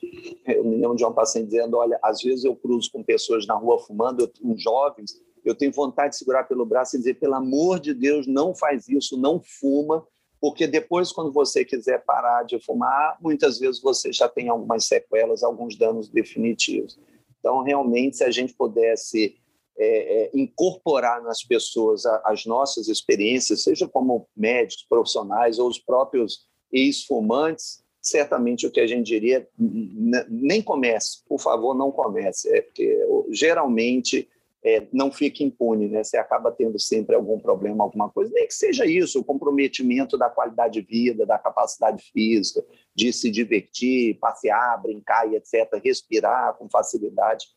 eu 0.45 0.65
me 0.65 0.75
lembro 0.75 0.97
de 0.97 1.05
um 1.05 1.13
paciente 1.13 1.47
dizendo, 1.47 1.77
olha, 1.77 1.97
às 2.03 2.21
vezes 2.21 2.43
eu 2.43 2.53
cruzo 2.57 2.91
com 2.91 3.01
pessoas 3.01 3.47
na 3.47 3.55
rua 3.55 3.79
fumando, 3.79 4.29
com 4.41 4.57
jovens, 4.57 5.17
eu 5.45 5.55
tenho 5.55 5.71
vontade 5.71 6.09
de 6.09 6.17
segurar 6.17 6.43
pelo 6.43 6.65
braço 6.65 6.97
e 6.97 6.99
dizer, 6.99 7.13
pelo 7.13 7.35
amor 7.35 7.79
de 7.79 7.93
Deus, 7.93 8.27
não 8.27 8.53
faz 8.53 8.89
isso, 8.89 9.17
não 9.17 9.41
fuma, 9.41 10.05
porque 10.41 10.67
depois, 10.67 11.09
quando 11.13 11.31
você 11.31 11.63
quiser 11.63 12.03
parar 12.03 12.43
de 12.43 12.59
fumar, 12.59 13.17
muitas 13.21 13.59
vezes 13.59 13.81
você 13.81 14.11
já 14.11 14.27
tem 14.27 14.49
algumas 14.49 14.85
sequelas, 14.87 15.41
alguns 15.41 15.77
danos 15.77 16.09
definitivos. 16.09 16.99
Então, 17.39 17.63
realmente, 17.63 18.17
se 18.17 18.25
a 18.25 18.29
gente 18.29 18.53
pudesse 18.53 19.37
é, 19.77 20.23
é, 20.23 20.31
incorporar 20.33 21.21
nas 21.23 21.43
pessoas 21.43 22.05
a, 22.05 22.21
as 22.25 22.45
nossas 22.45 22.87
experiências, 22.87 23.63
seja 23.63 23.87
como 23.87 24.27
médicos, 24.35 24.85
profissionais 24.89 25.59
ou 25.59 25.67
os 25.69 25.79
próprios 25.79 26.47
ex-fumantes, 26.71 27.83
certamente 28.01 28.65
o 28.65 28.71
que 28.71 28.79
a 28.79 28.87
gente 28.87 29.05
diria, 29.05 29.47
nem 30.29 30.61
comece, 30.61 31.23
por 31.27 31.39
favor, 31.39 31.75
não 31.75 31.91
comece, 31.91 32.49
é 32.55 32.61
porque 32.61 32.97
geralmente 33.29 34.27
é, 34.63 34.87
não 34.91 35.11
fica 35.11 35.43
impune, 35.43 35.87
né? 35.87 36.03
Você 36.03 36.17
acaba 36.17 36.51
tendo 36.51 36.79
sempre 36.79 37.15
algum 37.15 37.39
problema, 37.39 37.83
alguma 37.83 38.09
coisa, 38.09 38.31
nem 38.33 38.47
que 38.47 38.53
seja 38.53 38.85
isso, 38.85 39.19
o 39.19 39.23
comprometimento 39.23 40.17
da 40.17 40.29
qualidade 40.29 40.81
de 40.81 40.87
vida, 40.87 41.25
da 41.25 41.37
capacidade 41.37 42.03
física, 42.11 42.65
de 42.93 43.13
se 43.13 43.29
divertir, 43.29 44.17
passear, 44.19 44.81
brincar 44.81 45.31
e 45.31 45.35
etc., 45.35 45.81
respirar 45.83 46.55
com 46.57 46.69
facilidade. 46.69 47.47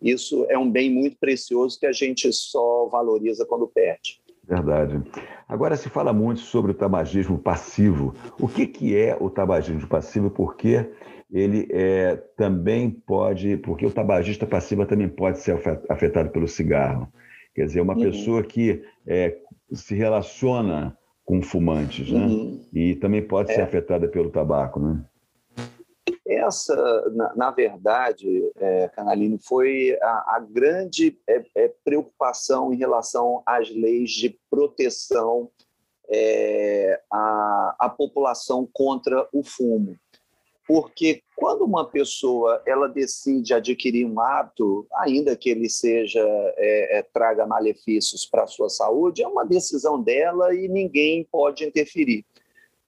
Isso 0.00 0.46
é 0.48 0.58
um 0.58 0.70
bem 0.70 0.90
muito 0.90 1.16
precioso 1.18 1.78
que 1.78 1.86
a 1.86 1.92
gente 1.92 2.32
só 2.32 2.88
valoriza 2.90 3.44
quando 3.44 3.66
perde. 3.66 4.20
Verdade. 4.46 5.00
Agora 5.46 5.76
se 5.76 5.88
fala 5.88 6.12
muito 6.12 6.40
sobre 6.40 6.72
o 6.72 6.74
tabagismo 6.74 7.38
passivo. 7.38 8.14
O 8.40 8.48
que, 8.48 8.66
que 8.66 8.96
é 8.96 9.16
o 9.20 9.30
tabagismo 9.30 9.86
passivo 9.86 10.26
e 10.26 10.30
por 10.30 10.56
que 10.56 10.86
ele 11.32 11.68
é, 11.70 12.16
também 12.36 12.90
pode, 12.90 13.56
porque 13.58 13.86
o 13.86 13.92
tabagista 13.92 14.46
passivo 14.46 14.84
também 14.84 15.08
pode 15.08 15.38
ser 15.38 15.56
afetado 15.88 16.30
pelo 16.30 16.48
cigarro. 16.48 17.08
Quer 17.54 17.66
dizer, 17.66 17.80
uma 17.80 17.94
uhum. 17.94 18.02
pessoa 18.02 18.42
que 18.42 18.82
é, 19.06 19.36
se 19.72 19.94
relaciona 19.94 20.96
com 21.24 21.40
fumantes, 21.42 22.10
né? 22.10 22.26
Uhum. 22.26 22.60
E 22.72 22.96
também 22.96 23.22
pode 23.22 23.52
é. 23.52 23.54
ser 23.54 23.60
afetada 23.62 24.08
pelo 24.08 24.30
tabaco, 24.30 24.80
né? 24.80 25.04
Essa, 26.40 27.10
na, 27.10 27.36
na 27.36 27.50
verdade, 27.50 28.50
é, 28.56 28.88
Canalini, 28.88 29.38
foi 29.38 29.96
a, 30.00 30.36
a 30.36 30.46
grande 30.48 31.18
é, 31.28 31.42
é, 31.54 31.74
preocupação 31.84 32.72
em 32.72 32.76
relação 32.76 33.42
às 33.44 33.68
leis 33.70 34.10
de 34.10 34.38
proteção 34.50 35.50
é, 36.08 37.00
à, 37.10 37.76
à 37.78 37.88
população 37.88 38.68
contra 38.72 39.28
o 39.32 39.42
fumo. 39.42 39.96
Porque 40.66 41.22
quando 41.36 41.64
uma 41.64 41.84
pessoa 41.84 42.62
ela 42.64 42.88
decide 42.88 43.52
adquirir 43.52 44.06
um 44.06 44.20
hábito, 44.20 44.86
ainda 44.94 45.34
que 45.34 45.50
ele 45.50 45.68
seja 45.68 46.20
é, 46.56 46.98
é, 46.98 47.02
traga 47.02 47.44
malefícios 47.44 48.24
para 48.24 48.44
a 48.44 48.46
sua 48.46 48.68
saúde, 48.68 49.22
é 49.22 49.26
uma 49.26 49.44
decisão 49.44 50.00
dela 50.00 50.54
e 50.54 50.68
ninguém 50.68 51.26
pode 51.30 51.64
interferir. 51.64 52.24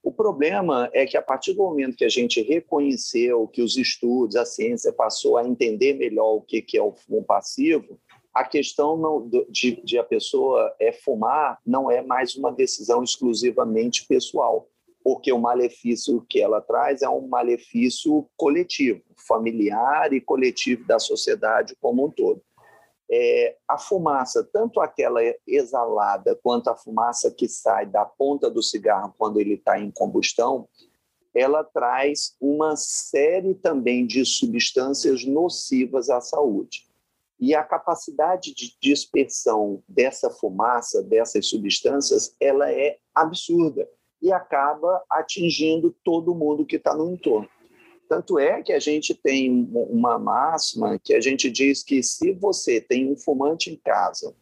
O 0.02 0.10
problema 0.10 0.90
é 0.92 1.06
que, 1.06 1.16
a 1.16 1.22
partir 1.22 1.52
do 1.52 1.62
momento 1.62 1.96
que 1.96 2.04
a 2.04 2.08
gente 2.08 2.42
reconheceu 2.42 3.46
que 3.46 3.62
os 3.62 3.76
estudos, 3.76 4.34
a 4.34 4.44
ciência 4.44 4.92
passou 4.92 5.36
a 5.36 5.46
entender 5.46 5.94
melhor 5.94 6.34
o 6.34 6.42
que 6.42 6.76
é 6.76 6.82
o 6.82 6.92
fumo 6.92 7.22
passivo, 7.22 8.00
a 8.34 8.44
questão 8.44 9.28
de, 9.50 9.80
de 9.84 9.98
a 9.98 10.02
pessoa 10.02 10.74
é 10.80 10.90
fumar 10.90 11.58
não 11.64 11.90
é 11.90 12.02
mais 12.02 12.34
uma 12.34 12.50
decisão 12.50 13.04
exclusivamente 13.04 14.06
pessoal, 14.06 14.66
porque 15.04 15.30
o 15.30 15.38
malefício 15.38 16.24
que 16.28 16.40
ela 16.40 16.60
traz 16.60 17.02
é 17.02 17.08
um 17.08 17.28
malefício 17.28 18.26
coletivo, 18.36 19.02
familiar 19.28 20.12
e 20.12 20.20
coletivo 20.20 20.84
da 20.86 20.98
sociedade 20.98 21.76
como 21.80 22.06
um 22.06 22.10
todo 22.10 22.42
é, 23.14 23.58
a 23.68 23.76
fumaça, 23.76 24.42
tanto 24.50 24.80
aquela 24.80 25.20
exalada 25.46 26.34
quanto 26.42 26.68
a 26.68 26.76
fumaça 26.76 27.30
que 27.30 27.46
sai 27.46 27.84
da 27.84 28.06
ponta 28.06 28.50
do 28.50 28.62
cigarro 28.62 29.14
quando 29.18 29.38
ele 29.38 29.54
está 29.54 29.78
em 29.78 29.90
combustão, 29.90 30.66
ela 31.34 31.62
traz 31.62 32.34
uma 32.40 32.74
série 32.74 33.54
também 33.54 34.06
de 34.06 34.24
substâncias 34.24 35.26
nocivas 35.26 36.08
à 36.08 36.22
saúde. 36.22 36.86
E 37.38 37.54
a 37.54 37.62
capacidade 37.62 38.54
de 38.54 38.74
dispersão 38.80 39.82
dessa 39.86 40.30
fumaça, 40.30 41.02
dessas 41.02 41.48
substâncias, 41.48 42.34
ela 42.40 42.72
é 42.72 42.96
absurda 43.14 43.86
e 44.22 44.32
acaba 44.32 45.04
atingindo 45.10 45.94
todo 46.02 46.34
mundo 46.34 46.64
que 46.64 46.76
está 46.76 46.94
no 46.94 47.10
entorno. 47.10 47.48
Tanto 48.12 48.38
é 48.38 48.62
que 48.62 48.74
a 48.74 48.78
gente 48.78 49.14
tem 49.14 49.70
uma 49.72 50.18
máxima 50.18 50.98
que 51.02 51.14
a 51.14 51.20
gente 51.22 51.50
diz 51.50 51.82
que 51.82 52.02
se 52.02 52.30
você 52.34 52.78
tem 52.78 53.10
um 53.10 53.16
fumante 53.16 53.70
em 53.70 53.76
casa 53.76 54.36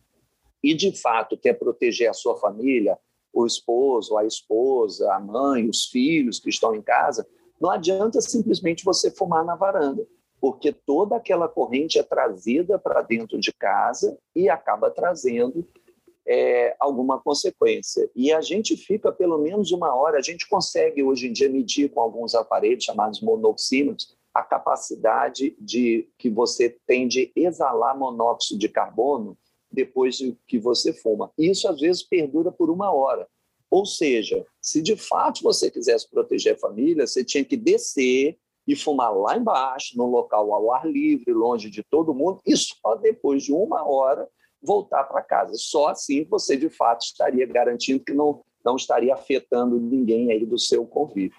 e 0.60 0.74
de 0.74 0.90
fato 1.00 1.38
quer 1.38 1.52
proteger 1.52 2.10
a 2.10 2.12
sua 2.12 2.36
família, 2.36 2.98
o 3.32 3.46
esposo, 3.46 4.18
a 4.18 4.26
esposa, 4.26 5.14
a 5.14 5.20
mãe, 5.20 5.68
os 5.68 5.84
filhos 5.84 6.40
que 6.40 6.50
estão 6.50 6.74
em 6.74 6.82
casa, 6.82 7.24
não 7.60 7.70
adianta 7.70 8.20
simplesmente 8.20 8.84
você 8.84 9.08
fumar 9.08 9.44
na 9.44 9.54
varanda, 9.54 10.04
porque 10.40 10.72
toda 10.72 11.14
aquela 11.14 11.48
corrente 11.48 11.96
é 11.96 12.02
trazida 12.02 12.76
para 12.76 13.02
dentro 13.02 13.38
de 13.38 13.52
casa 13.52 14.18
e 14.34 14.48
acaba 14.48 14.90
trazendo 14.90 15.64
é, 16.32 16.76
alguma 16.78 17.20
consequência. 17.20 18.08
E 18.14 18.32
a 18.32 18.40
gente 18.40 18.76
fica 18.76 19.10
pelo 19.10 19.36
menos 19.36 19.72
uma 19.72 19.92
hora, 19.92 20.16
a 20.16 20.22
gente 20.22 20.48
consegue 20.48 21.02
hoje 21.02 21.26
em 21.26 21.32
dia 21.32 21.48
medir 21.48 21.90
com 21.90 22.00
alguns 22.00 22.36
aparelhos 22.36 22.84
chamados 22.84 23.20
monoxímetros 23.20 24.16
a 24.32 24.40
capacidade 24.44 25.56
de 25.58 26.08
que 26.16 26.30
você 26.30 26.78
tem 26.86 27.08
de 27.08 27.32
exalar 27.34 27.98
monóxido 27.98 28.60
de 28.60 28.68
carbono 28.68 29.36
depois 29.72 30.16
de 30.18 30.38
que 30.46 30.56
você 30.56 30.92
fuma. 30.92 31.32
Isso 31.36 31.66
às 31.68 31.80
vezes 31.80 32.04
perdura 32.04 32.52
por 32.52 32.70
uma 32.70 32.92
hora. 32.92 33.26
Ou 33.68 33.84
seja, 33.84 34.46
se 34.62 34.80
de 34.80 34.94
fato 34.94 35.42
você 35.42 35.68
quisesse 35.68 36.08
proteger 36.08 36.54
a 36.54 36.58
família, 36.58 37.08
você 37.08 37.24
tinha 37.24 37.44
que 37.44 37.56
descer 37.56 38.38
e 38.68 38.76
fumar 38.76 39.12
lá 39.12 39.36
embaixo, 39.36 39.98
num 39.98 40.06
local 40.06 40.52
ao 40.52 40.72
ar 40.72 40.86
livre, 40.86 41.32
longe 41.32 41.68
de 41.68 41.82
todo 41.82 42.14
mundo, 42.14 42.40
e 42.46 42.56
só 42.56 42.94
depois 42.94 43.42
de 43.42 43.52
uma 43.52 43.84
hora 43.84 44.28
voltar 44.62 45.04
para 45.04 45.22
casa. 45.22 45.52
Só 45.56 45.88
assim 45.88 46.24
você, 46.24 46.56
de 46.56 46.68
fato, 46.68 47.02
estaria 47.02 47.46
garantindo 47.46 48.04
que 48.04 48.12
não, 48.12 48.42
não 48.64 48.76
estaria 48.76 49.14
afetando 49.14 49.80
ninguém 49.80 50.30
aí 50.30 50.44
do 50.44 50.58
seu 50.58 50.86
convívio. 50.86 51.38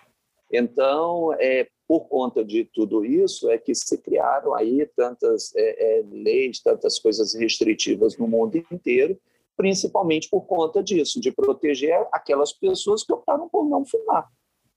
Então, 0.51 1.33
é, 1.39 1.67
por 1.87 2.07
conta 2.07 2.43
de 2.43 2.65
tudo 2.65 3.05
isso, 3.05 3.49
é 3.49 3.57
que 3.57 3.73
se 3.73 3.97
criaram 3.97 4.53
aí 4.53 4.85
tantas 4.95 5.55
é, 5.55 5.99
é, 5.99 6.03
leis, 6.09 6.61
tantas 6.61 6.99
coisas 6.99 7.33
restritivas 7.33 8.17
no 8.17 8.27
mundo 8.27 8.57
inteiro, 8.71 9.17
principalmente 9.55 10.29
por 10.29 10.45
conta 10.45 10.81
disso, 10.81 11.21
de 11.21 11.31
proteger 11.31 12.07
aquelas 12.11 12.51
pessoas 12.51 13.03
que 13.03 13.13
optaram 13.13 13.47
por 13.47 13.65
não 13.69 13.85
fumar. 13.85 14.27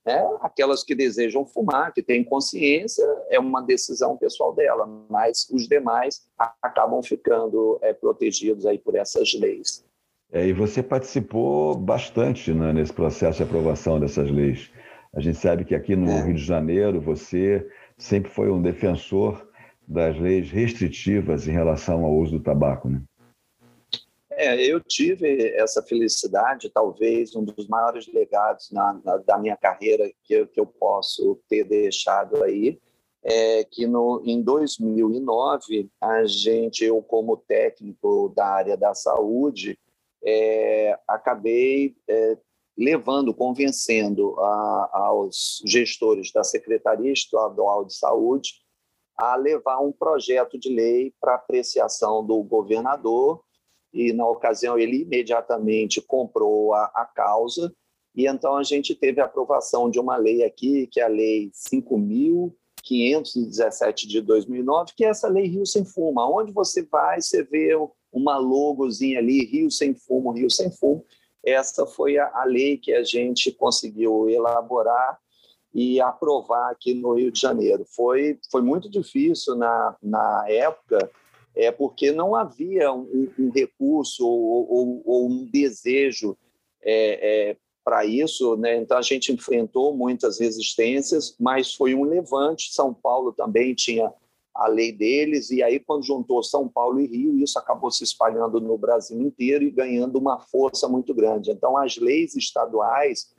Né? 0.04 0.22
Aquelas 0.40 0.84
que 0.84 0.94
desejam 0.94 1.46
fumar, 1.46 1.92
que 1.92 2.02
têm 2.02 2.22
consciência, 2.22 3.04
é 3.30 3.40
uma 3.40 3.62
decisão 3.62 4.16
pessoal 4.16 4.54
dela, 4.54 4.86
mas 5.08 5.48
os 5.50 5.66
demais 5.66 6.22
acabam 6.62 7.02
ficando 7.02 7.78
é, 7.80 7.94
protegidos 7.94 8.66
aí 8.66 8.78
por 8.78 8.94
essas 8.94 9.32
leis. 9.34 9.84
É, 10.30 10.46
e 10.46 10.52
você 10.52 10.82
participou 10.82 11.74
bastante 11.76 12.52
né, 12.52 12.72
nesse 12.72 12.92
processo 12.92 13.38
de 13.38 13.44
aprovação 13.44 13.98
dessas 13.98 14.30
leis. 14.30 14.70
A 15.14 15.20
gente 15.20 15.38
sabe 15.38 15.64
que 15.64 15.74
aqui 15.74 15.94
no 15.94 16.10
é. 16.10 16.22
Rio 16.22 16.34
de 16.34 16.44
Janeiro 16.44 17.00
você 17.00 17.66
sempre 17.96 18.30
foi 18.30 18.50
um 18.50 18.60
defensor 18.60 19.48
das 19.86 20.18
leis 20.18 20.50
restritivas 20.50 21.46
em 21.46 21.52
relação 21.52 22.04
ao 22.04 22.12
uso 22.12 22.38
do 22.38 22.42
tabaco, 22.42 22.88
né? 22.88 23.00
É, 24.36 24.60
eu 24.64 24.80
tive 24.80 25.52
essa 25.54 25.82
felicidade, 25.82 26.70
talvez 26.70 27.36
um 27.36 27.44
dos 27.44 27.68
maiores 27.68 28.06
legados 28.12 28.70
na, 28.70 29.00
na, 29.04 29.16
da 29.18 29.38
minha 29.38 29.56
carreira 29.56 30.10
que 30.24 30.34
eu, 30.34 30.46
que 30.46 30.58
eu 30.58 30.66
posso 30.66 31.40
ter 31.48 31.64
deixado 31.64 32.42
aí, 32.42 32.80
é 33.22 33.64
que 33.64 33.86
no, 33.86 34.22
em 34.24 34.42
2009, 34.42 35.88
a 36.00 36.24
gente, 36.24 36.84
eu 36.84 37.00
como 37.02 37.36
técnico 37.36 38.32
da 38.36 38.46
área 38.46 38.76
da 38.76 38.94
saúde, 38.94 39.78
é, 40.22 40.98
acabei 41.06 41.96
é, 42.08 42.36
levando, 42.76 43.32
convencendo 43.32 44.38
a, 44.40 44.90
aos 44.92 45.62
gestores 45.64 46.32
da 46.32 46.42
Secretaria 46.42 47.12
Estadual 47.12 47.84
de 47.84 47.94
Saúde 47.94 48.64
a 49.16 49.36
levar 49.36 49.78
um 49.78 49.92
projeto 49.92 50.58
de 50.58 50.68
lei 50.68 51.14
para 51.20 51.36
apreciação 51.36 52.26
do 52.26 52.42
governador 52.42 53.43
e 53.94 54.12
na 54.12 54.28
ocasião 54.28 54.78
ele 54.78 55.02
imediatamente 55.02 56.02
comprou 56.02 56.74
a, 56.74 56.84
a 56.94 57.06
causa 57.06 57.72
e 58.14 58.28
então 58.28 58.56
a 58.56 58.62
gente 58.62 58.94
teve 58.94 59.20
a 59.20 59.24
aprovação 59.24 59.90
de 59.90 59.98
uma 59.98 60.16
lei 60.16 60.44
aqui, 60.44 60.86
que 60.86 61.00
é 61.00 61.04
a 61.04 61.08
Lei 61.08 61.50
5.517 61.50 64.06
de 64.06 64.20
2009, 64.20 64.92
que 64.96 65.04
é 65.04 65.08
essa 65.08 65.26
Lei 65.26 65.48
Rio 65.48 65.66
Sem 65.66 65.84
Fumo. 65.84 66.20
Onde 66.20 66.52
você 66.52 66.84
vai, 66.84 67.20
você 67.20 67.42
vê 67.42 67.70
uma 68.12 68.38
logozinha 68.38 69.18
ali, 69.18 69.44
Rio 69.44 69.68
Sem 69.70 69.94
Fumo, 69.94 70.30
Rio 70.30 70.48
Sem 70.48 70.70
Fumo. 70.70 71.04
Essa 71.44 71.84
foi 71.84 72.16
a, 72.16 72.30
a 72.32 72.44
lei 72.44 72.78
que 72.78 72.92
a 72.92 73.02
gente 73.02 73.50
conseguiu 73.50 74.30
elaborar 74.30 75.18
e 75.74 76.00
aprovar 76.00 76.70
aqui 76.70 76.94
no 76.94 77.14
Rio 77.14 77.32
de 77.32 77.40
Janeiro. 77.40 77.84
Foi, 77.84 78.38
foi 78.48 78.62
muito 78.62 78.88
difícil 78.88 79.56
na, 79.56 79.96
na 80.00 80.44
época, 80.48 81.10
é 81.54 81.70
porque 81.70 82.10
não 82.10 82.34
havia 82.34 82.92
um, 82.92 83.30
um 83.38 83.50
recurso 83.50 84.26
ou, 84.26 84.70
ou, 84.70 85.02
ou, 85.04 85.26
um 85.26 85.44
desejo 85.44 86.36
é, 86.82 87.50
é, 87.50 87.56
para 87.84 88.04
isso, 88.04 88.56
né? 88.56 88.76
então 88.76 88.96
a 88.98 89.02
gente 89.02 89.32
enfrentou 89.32 89.94
muitas 89.94 90.40
resistências, 90.40 91.36
mas 91.38 91.74
foi 91.74 91.94
um 91.94 92.04
levante. 92.04 92.72
São 92.72 92.92
Paulo 92.92 93.32
também 93.32 93.74
tinha 93.74 94.12
a 94.54 94.68
lei 94.68 94.92
deles, 94.92 95.50
e 95.50 95.62
aí, 95.62 95.80
quando 95.80 96.04
juntou 96.04 96.40
São 96.42 96.68
Paulo 96.68 97.00
e 97.00 97.06
Rio, 97.06 97.42
isso 97.42 97.58
acabou 97.58 97.90
se 97.90 98.04
espalhando 98.04 98.60
no 98.60 98.78
Brasil 98.78 99.20
inteiro 99.20 99.64
e 99.64 99.70
ganhando 99.70 100.16
uma 100.16 100.38
força 100.38 100.88
muito 100.88 101.12
grande. 101.12 101.50
Então, 101.50 101.76
as 101.76 101.96
leis 101.96 102.36
estaduais 102.36 103.34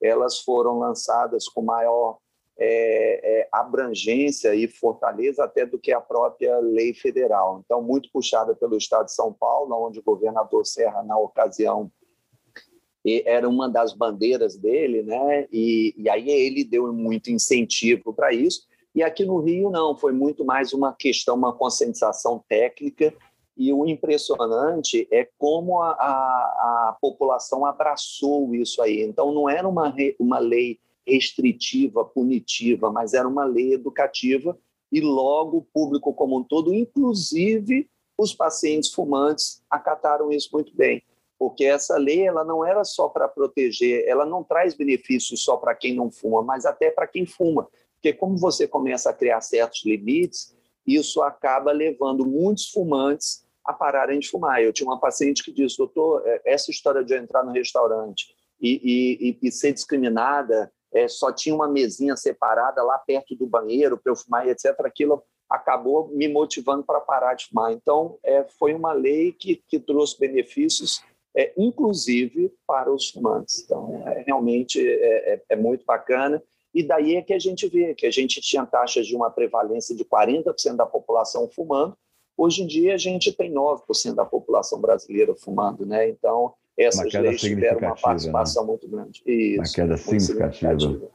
elas 0.00 0.38
foram 0.38 0.78
lançadas 0.78 1.48
com 1.48 1.62
maior 1.62 2.18
é, 2.58 3.40
é, 3.40 3.48
abrangência 3.52 4.54
e 4.54 4.66
fortaleza 4.66 5.44
até 5.44 5.64
do 5.64 5.78
que 5.78 5.92
a 5.92 6.00
própria 6.00 6.58
lei 6.58 6.92
federal. 6.92 7.62
Então, 7.64 7.80
muito 7.80 8.10
puxada 8.12 8.54
pelo 8.54 8.76
Estado 8.76 9.06
de 9.06 9.14
São 9.14 9.32
Paulo, 9.32 9.86
onde 9.86 10.00
o 10.00 10.02
governador 10.02 10.66
Serra, 10.66 11.02
na 11.04 11.16
ocasião, 11.16 11.90
era 13.24 13.48
uma 13.48 13.68
das 13.68 13.94
bandeiras 13.94 14.56
dele, 14.56 15.02
né? 15.02 15.46
E, 15.52 15.94
e 15.96 16.10
aí 16.10 16.28
ele 16.28 16.64
deu 16.64 16.92
muito 16.92 17.30
incentivo 17.30 18.12
para 18.12 18.34
isso. 18.34 18.66
E 18.94 19.02
aqui 19.02 19.24
no 19.24 19.38
Rio, 19.38 19.70
não, 19.70 19.96
foi 19.96 20.12
muito 20.12 20.44
mais 20.44 20.72
uma 20.72 20.92
questão, 20.92 21.36
uma 21.36 21.52
conscientização 21.52 22.44
técnica. 22.48 23.14
E 23.56 23.72
o 23.72 23.86
impressionante 23.86 25.08
é 25.10 25.28
como 25.38 25.80
a, 25.80 25.90
a, 25.90 26.88
a 26.88 26.96
população 27.00 27.64
abraçou 27.64 28.54
isso 28.54 28.82
aí. 28.82 29.02
Então, 29.02 29.32
não 29.32 29.48
era 29.48 29.66
uma, 29.68 29.94
uma 30.18 30.38
lei 30.38 30.78
restritiva, 31.08 32.04
punitiva, 32.04 32.90
mas 32.90 33.14
era 33.14 33.26
uma 33.26 33.44
lei 33.44 33.72
educativa 33.72 34.58
e 34.90 35.00
logo 35.00 35.58
o 35.58 35.62
público 35.62 36.12
como 36.14 36.38
um 36.38 36.44
todo, 36.44 36.72
inclusive 36.72 37.88
os 38.16 38.34
pacientes 38.34 38.92
fumantes, 38.92 39.62
acataram 39.70 40.32
isso 40.32 40.48
muito 40.52 40.74
bem, 40.74 41.02
porque 41.38 41.64
essa 41.64 41.96
lei 41.96 42.26
ela 42.26 42.44
não 42.44 42.64
era 42.64 42.82
só 42.84 43.08
para 43.08 43.28
proteger, 43.28 44.04
ela 44.08 44.26
não 44.26 44.42
traz 44.42 44.74
benefícios 44.74 45.44
só 45.44 45.56
para 45.56 45.74
quem 45.74 45.94
não 45.94 46.10
fuma, 46.10 46.42
mas 46.42 46.66
até 46.66 46.90
para 46.90 47.06
quem 47.06 47.24
fuma, 47.24 47.68
porque 47.94 48.12
como 48.12 48.36
você 48.36 48.66
começa 48.66 49.10
a 49.10 49.12
criar 49.12 49.40
certos 49.40 49.84
limites, 49.84 50.56
isso 50.86 51.20
acaba 51.22 51.70
levando 51.70 52.26
muitos 52.26 52.70
fumantes 52.70 53.46
a 53.64 53.72
pararem 53.72 54.18
de 54.18 54.28
fumar. 54.28 54.62
Eu 54.62 54.72
tinha 54.72 54.88
uma 54.88 54.98
paciente 54.98 55.44
que 55.44 55.52
disse, 55.52 55.76
doutor, 55.76 56.22
é, 56.24 56.40
essa 56.46 56.70
história 56.70 57.04
de 57.04 57.12
eu 57.12 57.18
entrar 57.18 57.44
no 57.44 57.52
restaurante 57.52 58.34
e, 58.60 59.36
e, 59.42 59.46
e 59.46 59.52
ser 59.52 59.72
discriminada 59.72 60.72
é, 60.92 61.06
só 61.08 61.32
tinha 61.32 61.54
uma 61.54 61.68
mesinha 61.68 62.16
separada 62.16 62.82
lá 62.82 62.98
perto 62.98 63.34
do 63.36 63.46
banheiro 63.46 63.98
para 63.98 64.12
eu 64.12 64.16
fumar 64.16 64.48
etc. 64.48 64.74
Aquilo 64.80 65.22
acabou 65.48 66.08
me 66.08 66.28
motivando 66.28 66.84
para 66.84 67.00
parar 67.00 67.34
de 67.34 67.46
fumar. 67.46 67.72
Então, 67.72 68.18
é, 68.22 68.44
foi 68.58 68.74
uma 68.74 68.92
lei 68.92 69.32
que, 69.32 69.62
que 69.66 69.78
trouxe 69.78 70.18
benefícios, 70.18 71.02
é, 71.34 71.52
inclusive 71.56 72.52
para 72.66 72.92
os 72.92 73.10
fumantes. 73.10 73.62
Então, 73.64 74.02
é, 74.06 74.22
realmente 74.26 74.78
é, 74.86 75.34
é, 75.34 75.42
é, 75.48 75.56
muito 75.56 75.84
bacana. 75.86 76.42
E 76.74 76.82
daí 76.82 77.16
é 77.16 77.22
que 77.22 77.32
a 77.32 77.38
gente 77.38 77.66
vê 77.66 77.94
que 77.94 78.06
a 78.06 78.10
gente 78.10 78.40
tinha 78.40 78.66
taxas 78.66 79.06
de 79.06 79.16
uma 79.16 79.30
prevalência 79.30 79.96
de 79.96 80.04
40% 80.04 80.76
da 80.76 80.84
população 80.84 81.48
fumando. 81.48 81.96
Hoje 82.36 82.62
em 82.62 82.66
dia, 82.66 82.94
a 82.94 82.98
gente 82.98 83.32
tem 83.32 83.52
9% 83.52 84.14
da 84.14 84.24
população 84.24 84.80
brasileira 84.80 85.34
fumando. 85.34 85.86
Né? 85.86 86.08
Então, 86.10 86.54
essas 86.78 87.12
leis 87.12 87.40
tiveram 87.40 87.78
uma 87.78 87.90
né? 87.90 87.94
participação 88.00 88.62
né? 88.62 88.68
muito 88.68 88.88
grande. 88.88 89.22
Isso, 89.26 89.60
uma 89.60 89.64
queda 89.74 89.96
significativa. 89.96 90.78
significativa. 90.78 91.10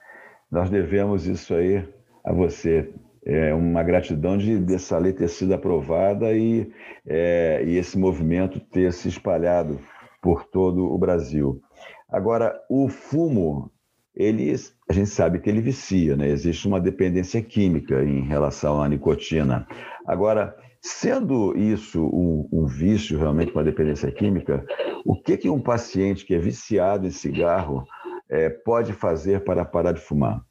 Nós 0.51 0.69
devemos 0.69 1.25
isso 1.25 1.53
aí 1.55 1.87
a 2.23 2.33
você. 2.33 2.91
É 3.25 3.53
uma 3.53 3.81
gratidão 3.83 4.37
de 4.37 4.57
dessa 4.57 4.97
lei 4.97 5.13
ter 5.13 5.29
sido 5.29 5.53
aprovada 5.53 6.33
e, 6.33 6.69
é, 7.07 7.63
e 7.65 7.77
esse 7.77 7.97
movimento 7.97 8.59
ter 8.59 8.91
se 8.91 9.07
espalhado 9.07 9.79
por 10.21 10.43
todo 10.43 10.93
o 10.93 10.97
Brasil. 10.97 11.61
Agora, 12.09 12.53
o 12.69 12.89
fumo, 12.89 13.71
ele, 14.13 14.53
a 14.89 14.93
gente 14.93 15.09
sabe 15.09 15.39
que 15.39 15.49
ele 15.49 15.61
vicia, 15.61 16.15
né? 16.17 16.27
Existe 16.27 16.67
uma 16.67 16.81
dependência 16.81 17.41
química 17.41 18.03
em 18.03 18.21
relação 18.27 18.81
à 18.81 18.89
nicotina. 18.89 19.65
Agora, 20.05 20.55
Sendo 20.85 21.57
isso 21.57 22.03
um, 22.05 22.49
um, 22.51 22.65
vício, 22.65 23.17
realmente 23.17 23.53
uma 23.53 23.63
dependência 23.63 24.11
química, 24.11 24.65
o 25.05 25.15
que, 25.15 25.37
que 25.37 25.49
um 25.49 25.61
paciente 25.61 26.25
que 26.25 26.33
é 26.33 26.37
viciado 26.37 27.07
em 27.07 27.11
cigarro 27.11 27.87
é, 28.29 28.49
pode 28.49 28.91
fazer 28.91 29.45
para 29.45 29.63
parar 29.63 29.93
de 29.93 30.01
fumar? 30.01 30.45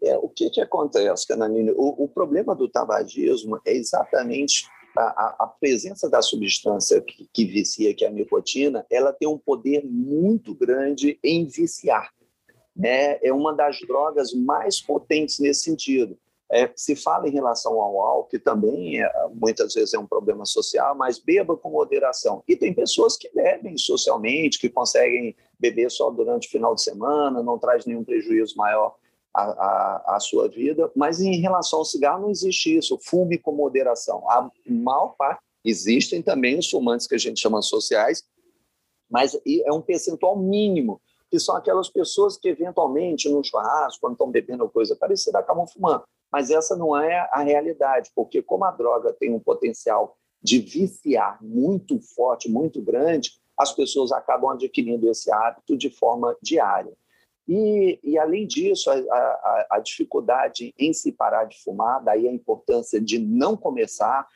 É, 0.00 0.16
o 0.18 0.28
que, 0.28 0.50
que 0.50 0.60
acontece, 0.60 1.26
Cananini? 1.26 1.72
O, 1.72 2.04
o 2.04 2.08
problema 2.08 2.54
do 2.54 2.68
tabagismo 2.68 3.60
é 3.66 3.72
exatamente 3.74 4.68
a, 4.96 5.34
a, 5.40 5.46
presença 5.48 6.08
da 6.08 6.22
substância 6.22 7.00
que, 7.00 7.28
que 7.32 7.44
vicia, 7.44 7.92
que 7.92 8.04
é 8.04 8.08
a 8.08 8.12
nicotina, 8.12 8.86
ela 8.88 9.12
tem 9.12 9.26
um 9.26 9.36
poder 9.36 9.84
muito 9.84 10.54
grande 10.54 11.18
em 11.24 11.44
viciar. 11.48 12.08
Né? 12.76 13.18
É 13.20 13.32
uma 13.32 13.52
das 13.52 13.80
drogas 13.80 14.32
mais 14.32 14.80
potentes 14.80 15.40
nesse 15.40 15.62
sentido. 15.62 16.16
É, 16.54 16.70
se 16.76 16.94
fala 16.94 17.26
em 17.26 17.32
relação 17.32 17.80
ao 17.80 18.00
álcool, 18.00 18.28
que 18.28 18.38
também 18.38 19.02
é, 19.02 19.10
muitas 19.32 19.74
vezes 19.74 19.92
é 19.92 19.98
um 19.98 20.06
problema 20.06 20.46
social, 20.46 20.94
mas 20.94 21.18
beba 21.18 21.56
com 21.56 21.68
moderação. 21.68 22.44
E 22.46 22.54
tem 22.54 22.72
pessoas 22.72 23.16
que 23.16 23.28
bebem 23.34 23.76
socialmente, 23.76 24.60
que 24.60 24.68
conseguem 24.68 25.34
beber 25.58 25.90
só 25.90 26.10
durante 26.10 26.46
o 26.46 26.50
final 26.52 26.72
de 26.76 26.82
semana, 26.82 27.42
não 27.42 27.58
traz 27.58 27.84
nenhum 27.86 28.04
prejuízo 28.04 28.56
maior 28.56 28.94
à, 29.34 29.42
à, 29.42 30.16
à 30.16 30.20
sua 30.20 30.48
vida. 30.48 30.88
Mas 30.94 31.20
em 31.20 31.40
relação 31.40 31.80
ao 31.80 31.84
cigarro, 31.84 32.22
não 32.22 32.30
existe 32.30 32.76
isso. 32.76 33.00
Fume 33.02 33.36
com 33.36 33.50
moderação. 33.50 34.22
A 34.30 34.48
maior 34.64 35.16
parte, 35.18 35.40
existem 35.64 36.22
também 36.22 36.56
os 36.56 36.70
fumantes 36.70 37.08
que 37.08 37.16
a 37.16 37.18
gente 37.18 37.40
chama 37.40 37.62
sociais, 37.62 38.22
mas 39.10 39.34
é 39.34 39.72
um 39.72 39.80
percentual 39.80 40.38
mínimo 40.38 41.00
que 41.28 41.40
são 41.40 41.56
aquelas 41.56 41.88
pessoas 41.88 42.36
que 42.36 42.48
eventualmente 42.48 43.28
no 43.28 43.42
churrasco, 43.42 44.00
quando 44.00 44.12
estão 44.12 44.30
bebendo 44.30 44.68
coisa 44.68 44.94
parecida, 44.94 45.40
acabam 45.40 45.66
fumando. 45.66 46.04
Mas 46.34 46.50
essa 46.50 46.74
não 46.74 47.00
é 47.00 47.28
a 47.30 47.44
realidade, 47.44 48.10
porque 48.12 48.42
como 48.42 48.64
a 48.64 48.72
droga 48.72 49.12
tem 49.12 49.32
um 49.32 49.38
potencial 49.38 50.16
de 50.42 50.58
viciar 50.58 51.38
muito 51.40 52.00
forte, 52.00 52.50
muito 52.50 52.82
grande, 52.82 53.30
as 53.56 53.72
pessoas 53.72 54.10
acabam 54.10 54.50
adquirindo 54.50 55.08
esse 55.08 55.32
hábito 55.32 55.76
de 55.76 55.88
forma 55.90 56.36
diária. 56.42 56.92
E, 57.46 58.00
e 58.02 58.18
além 58.18 58.48
disso, 58.48 58.90
a, 58.90 58.94
a, 58.96 59.66
a, 59.70 59.78
dificuldade 59.78 60.74
em 60.76 60.92
se 60.92 61.12
parar 61.12 61.44
de 61.44 61.62
fumar, 61.62 62.02
daí 62.02 62.26
a 62.26 62.32
importância 62.32 63.00
de 63.00 63.16
não 63.16 63.56
começar, 63.56 64.26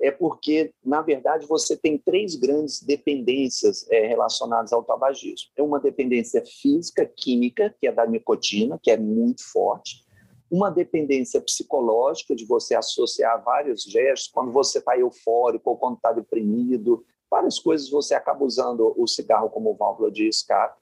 é 0.00 0.10
porque, 0.10 0.74
na 0.84 1.00
verdade, 1.00 1.46
você 1.46 1.76
tem 1.76 1.96
três 1.96 2.34
grandes 2.34 2.82
dependências 2.82 3.86
é, 3.88 4.08
relacionadas 4.08 4.72
ao 4.72 4.82
tabagismo. 4.82 5.48
É 5.56 5.62
uma 5.62 5.78
dependência 5.78 6.42
física, 6.44 7.06
química, 7.06 7.72
que 7.80 7.86
é 7.86 7.92
da 7.92 8.04
nicotina, 8.04 8.80
que 8.82 8.90
é 8.90 8.96
muito 8.96 9.44
forte 9.44 10.05
uma 10.50 10.70
dependência 10.70 11.40
psicológica 11.40 12.34
de 12.34 12.44
você 12.44 12.74
associar 12.74 13.42
vários 13.42 13.82
gestos, 13.82 14.30
quando 14.32 14.52
você 14.52 14.78
está 14.78 14.96
eufórico 14.96 15.70
ou 15.70 15.76
quando 15.76 15.96
está 15.96 16.12
deprimido, 16.12 17.04
várias 17.30 17.58
coisas 17.58 17.90
você 17.90 18.14
acaba 18.14 18.44
usando 18.44 18.94
o 18.96 19.06
cigarro 19.06 19.50
como 19.50 19.74
válvula 19.74 20.10
de 20.10 20.28
escape. 20.28 20.80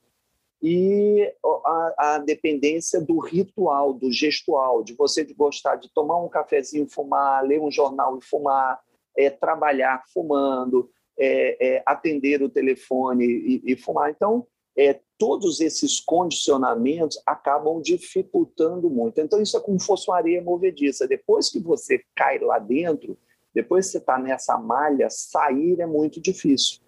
E 0.62 1.30
a, 1.44 1.94
a, 1.98 2.18
dependência 2.18 3.00
do 3.00 3.18
ritual, 3.18 3.92
do 3.92 4.10
gestual, 4.10 4.82
de 4.82 4.94
você 4.94 5.24
de 5.24 5.34
gostar 5.34 5.76
de 5.76 5.92
tomar 5.92 6.22
um 6.22 6.28
cafezinho, 6.28 6.88
fumar, 6.88 7.44
ler 7.44 7.60
um 7.60 7.70
jornal 7.70 8.16
e 8.16 8.24
fumar, 8.24 8.80
é, 9.16 9.28
trabalhar 9.28 10.02
fumando, 10.12 10.90
é, 11.18 11.76
é, 11.76 11.82
atender 11.84 12.42
o 12.42 12.48
telefone 12.48 13.26
e, 13.26 13.62
e 13.72 13.76
fumar. 13.76 14.10
Então, 14.10 14.46
é, 14.76 15.00
todos 15.18 15.60
esses 15.60 16.00
condicionamentos 16.00 17.20
acabam 17.24 17.80
dificultando 17.80 18.90
muito. 18.90 19.20
Então, 19.20 19.40
isso 19.40 19.56
é 19.56 19.60
como 19.60 19.78
se 19.78 19.86
fosse 19.86 20.08
uma 20.08 20.16
areia 20.16 20.42
movediça. 20.42 21.06
Depois 21.06 21.48
que 21.48 21.60
você 21.60 22.02
cai 22.14 22.38
lá 22.40 22.58
dentro, 22.58 23.16
depois 23.54 23.86
que 23.86 23.92
você 23.92 23.98
está 23.98 24.18
nessa 24.18 24.58
malha, 24.58 25.08
sair 25.08 25.80
é 25.80 25.86
muito 25.86 26.20
difícil, 26.20 26.80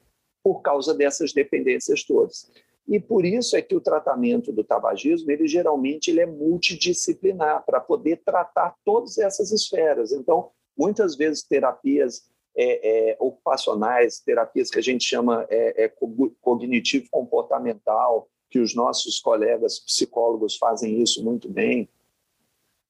por 0.42 0.60
causa 0.62 0.92
dessas 0.92 1.32
dependências 1.32 2.02
todas. 2.04 2.50
E 2.88 3.00
por 3.00 3.24
isso 3.24 3.56
é 3.56 3.62
que 3.62 3.74
o 3.74 3.80
tratamento 3.80 4.52
do 4.52 4.62
tabagismo, 4.62 5.30
ele 5.30 5.46
geralmente 5.46 6.10
ele 6.10 6.20
é 6.20 6.26
multidisciplinar, 6.26 7.64
para 7.64 7.80
poder 7.80 8.22
tratar 8.24 8.74
todas 8.84 9.18
essas 9.18 9.50
esferas. 9.50 10.12
Então, 10.12 10.50
muitas 10.76 11.16
vezes 11.16 11.42
terapias 11.42 12.28
é, 12.56 13.10
é, 13.10 13.16
ocupacionais, 13.20 14.18
terapias 14.20 14.70
que 14.70 14.78
a 14.78 14.82
gente 14.82 15.04
chama 15.04 15.46
é, 15.50 15.84
é 15.84 15.92
cognitivo-comportamental, 16.40 18.28
que 18.48 18.58
os 18.58 18.74
nossos 18.74 19.20
colegas 19.20 19.78
psicólogos 19.78 20.56
fazem 20.56 21.02
isso 21.02 21.22
muito 21.22 21.48
bem, 21.48 21.88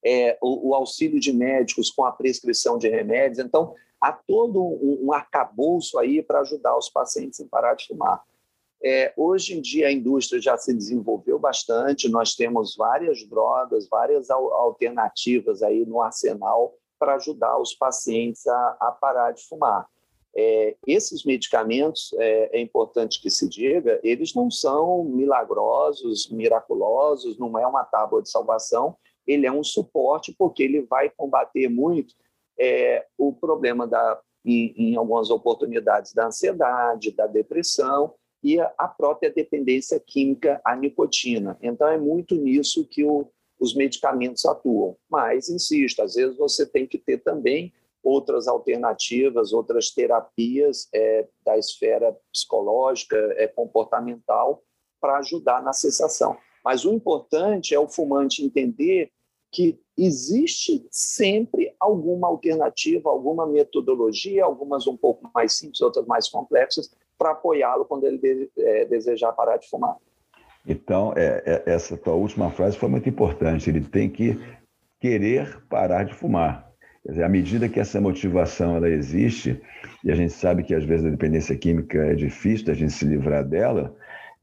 é, 0.04 0.38
o, 0.40 0.68
o, 0.68 0.74
auxílio 0.74 1.18
de 1.18 1.32
médicos 1.32 1.90
com 1.90 2.04
a 2.04 2.12
prescrição 2.12 2.78
de 2.78 2.88
remédios. 2.88 3.40
Então, 3.40 3.74
há 4.00 4.12
todo 4.12 4.62
um, 4.62 5.06
um 5.06 5.12
arcabouço 5.12 5.98
aí 5.98 6.22
para 6.22 6.40
ajudar 6.40 6.76
os 6.76 6.88
pacientes 6.88 7.40
a 7.40 7.46
parar 7.46 7.74
de 7.74 7.88
fumar. 7.88 8.22
É, 8.80 9.12
hoje 9.16 9.58
em 9.58 9.60
dia, 9.60 9.88
a 9.88 9.92
indústria 9.92 10.40
já 10.40 10.56
se 10.56 10.72
desenvolveu 10.72 11.40
bastante, 11.40 12.08
nós 12.08 12.36
temos 12.36 12.76
várias 12.76 13.26
drogas, 13.26 13.88
várias 13.88 14.30
alternativas 14.30 15.60
aí 15.62 15.84
no 15.84 16.00
arsenal 16.00 16.72
para 16.98 17.14
ajudar 17.16 17.58
os 17.58 17.74
pacientes 17.74 18.46
a, 18.46 18.76
a 18.80 18.92
parar 18.92 19.32
de 19.32 19.42
fumar. 19.46 19.86
É, 20.38 20.76
esses 20.86 21.24
medicamentos, 21.24 22.12
é, 22.18 22.58
é, 22.58 22.60
importante 22.60 23.22
que 23.22 23.30
se 23.30 23.48
diga, 23.48 23.98
eles 24.02 24.34
não 24.34 24.50
são 24.50 25.02
milagrosos, 25.02 26.28
miraculosos, 26.30 27.38
não 27.38 27.58
é 27.58 27.66
uma 27.66 27.84
tábua 27.84 28.20
de 28.20 28.30
salvação, 28.30 28.96
ele 29.26 29.46
é 29.46 29.52
um 29.52 29.64
suporte 29.64 30.34
porque 30.38 30.62
ele 30.62 30.82
vai 30.82 31.08
combater 31.08 31.68
muito 31.68 32.14
é, 32.58 33.06
o 33.16 33.32
problema 33.32 33.86
da, 33.86 34.20
em, 34.44 34.74
em, 34.76 34.96
algumas 34.96 35.30
oportunidades 35.30 36.12
da 36.12 36.26
ansiedade, 36.26 37.12
da 37.12 37.26
depressão 37.26 38.12
e 38.42 38.60
a, 38.60 38.72
a 38.76 38.88
própria 38.88 39.32
dependência 39.32 39.98
química 39.98 40.60
à 40.62 40.76
nicotina. 40.76 41.58
Então 41.62 41.88
é 41.88 41.96
muito 41.98 42.36
nisso 42.36 42.86
que 42.86 43.02
o, 43.02 43.26
os 43.58 43.74
medicamentos 43.74 44.44
atuam. 44.44 44.96
Mas, 45.10 45.48
insisto, 45.48 46.02
às 46.02 46.14
vezes 46.14 46.36
você 46.36 46.66
tem 46.66 46.86
que 46.86 46.98
ter 46.98 47.22
também 47.22 47.72
outras 48.02 48.46
alternativas, 48.46 49.52
outras 49.52 49.90
terapias 49.90 50.88
é, 50.94 51.26
da 51.44 51.58
esfera 51.58 52.16
psicológica, 52.32 53.16
é, 53.36 53.48
comportamental, 53.48 54.62
para 55.00 55.18
ajudar 55.18 55.62
na 55.62 55.72
cessação. 55.72 56.36
Mas 56.64 56.84
o 56.84 56.92
importante 56.92 57.74
é 57.74 57.80
o 57.80 57.88
fumante 57.88 58.44
entender 58.44 59.10
que 59.52 59.80
existe 59.96 60.86
sempre 60.90 61.74
alguma 61.80 62.28
alternativa, 62.28 63.08
alguma 63.08 63.46
metodologia, 63.46 64.44
algumas 64.44 64.86
um 64.86 64.96
pouco 64.96 65.30
mais 65.34 65.56
simples, 65.56 65.80
outras 65.80 66.06
mais 66.06 66.28
complexas, 66.28 66.90
para 67.16 67.30
apoiá-lo 67.30 67.84
quando 67.86 68.04
ele 68.04 68.18
de, 68.18 68.50
é, 68.58 68.84
desejar 68.84 69.32
parar 69.32 69.56
de 69.56 69.68
fumar. 69.68 69.96
Então, 70.66 71.12
é, 71.16 71.42
é, 71.46 71.62
essa 71.72 71.96
tua 71.96 72.14
última 72.14 72.50
frase 72.50 72.76
foi 72.76 72.88
muito 72.88 73.08
importante. 73.08 73.70
Ele 73.70 73.80
tem 73.80 74.08
que 74.10 74.38
querer 75.00 75.58
parar 75.68 76.04
de 76.04 76.14
fumar. 76.14 76.66
Quer 77.04 77.12
dizer, 77.12 77.24
à 77.24 77.28
medida 77.28 77.68
que 77.68 77.78
essa 77.78 78.00
motivação 78.00 78.76
ela 78.76 78.88
existe, 78.88 79.60
e 80.02 80.10
a 80.10 80.14
gente 80.16 80.32
sabe 80.32 80.64
que 80.64 80.74
às 80.74 80.84
vezes 80.84 81.06
a 81.06 81.10
dependência 81.10 81.56
química 81.56 81.98
é 81.98 82.14
difícil 82.14 82.66
da 82.66 82.74
gente 82.74 82.92
se 82.92 83.04
livrar 83.04 83.44
dela, 83.44 83.94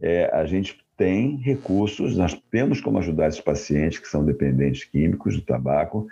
é, 0.02 0.30
a 0.34 0.46
gente 0.46 0.78
tem 0.96 1.38
recursos, 1.38 2.16
nós 2.16 2.34
temos 2.50 2.80
como 2.80 3.00
ajudar 3.00 3.28
esses 3.28 3.42
pacientes 3.42 4.00
que 4.00 4.08
são 4.08 4.24
dependentes 4.24 4.86
químicos 4.86 5.36
do 5.36 5.42
tabaco, 5.42 6.08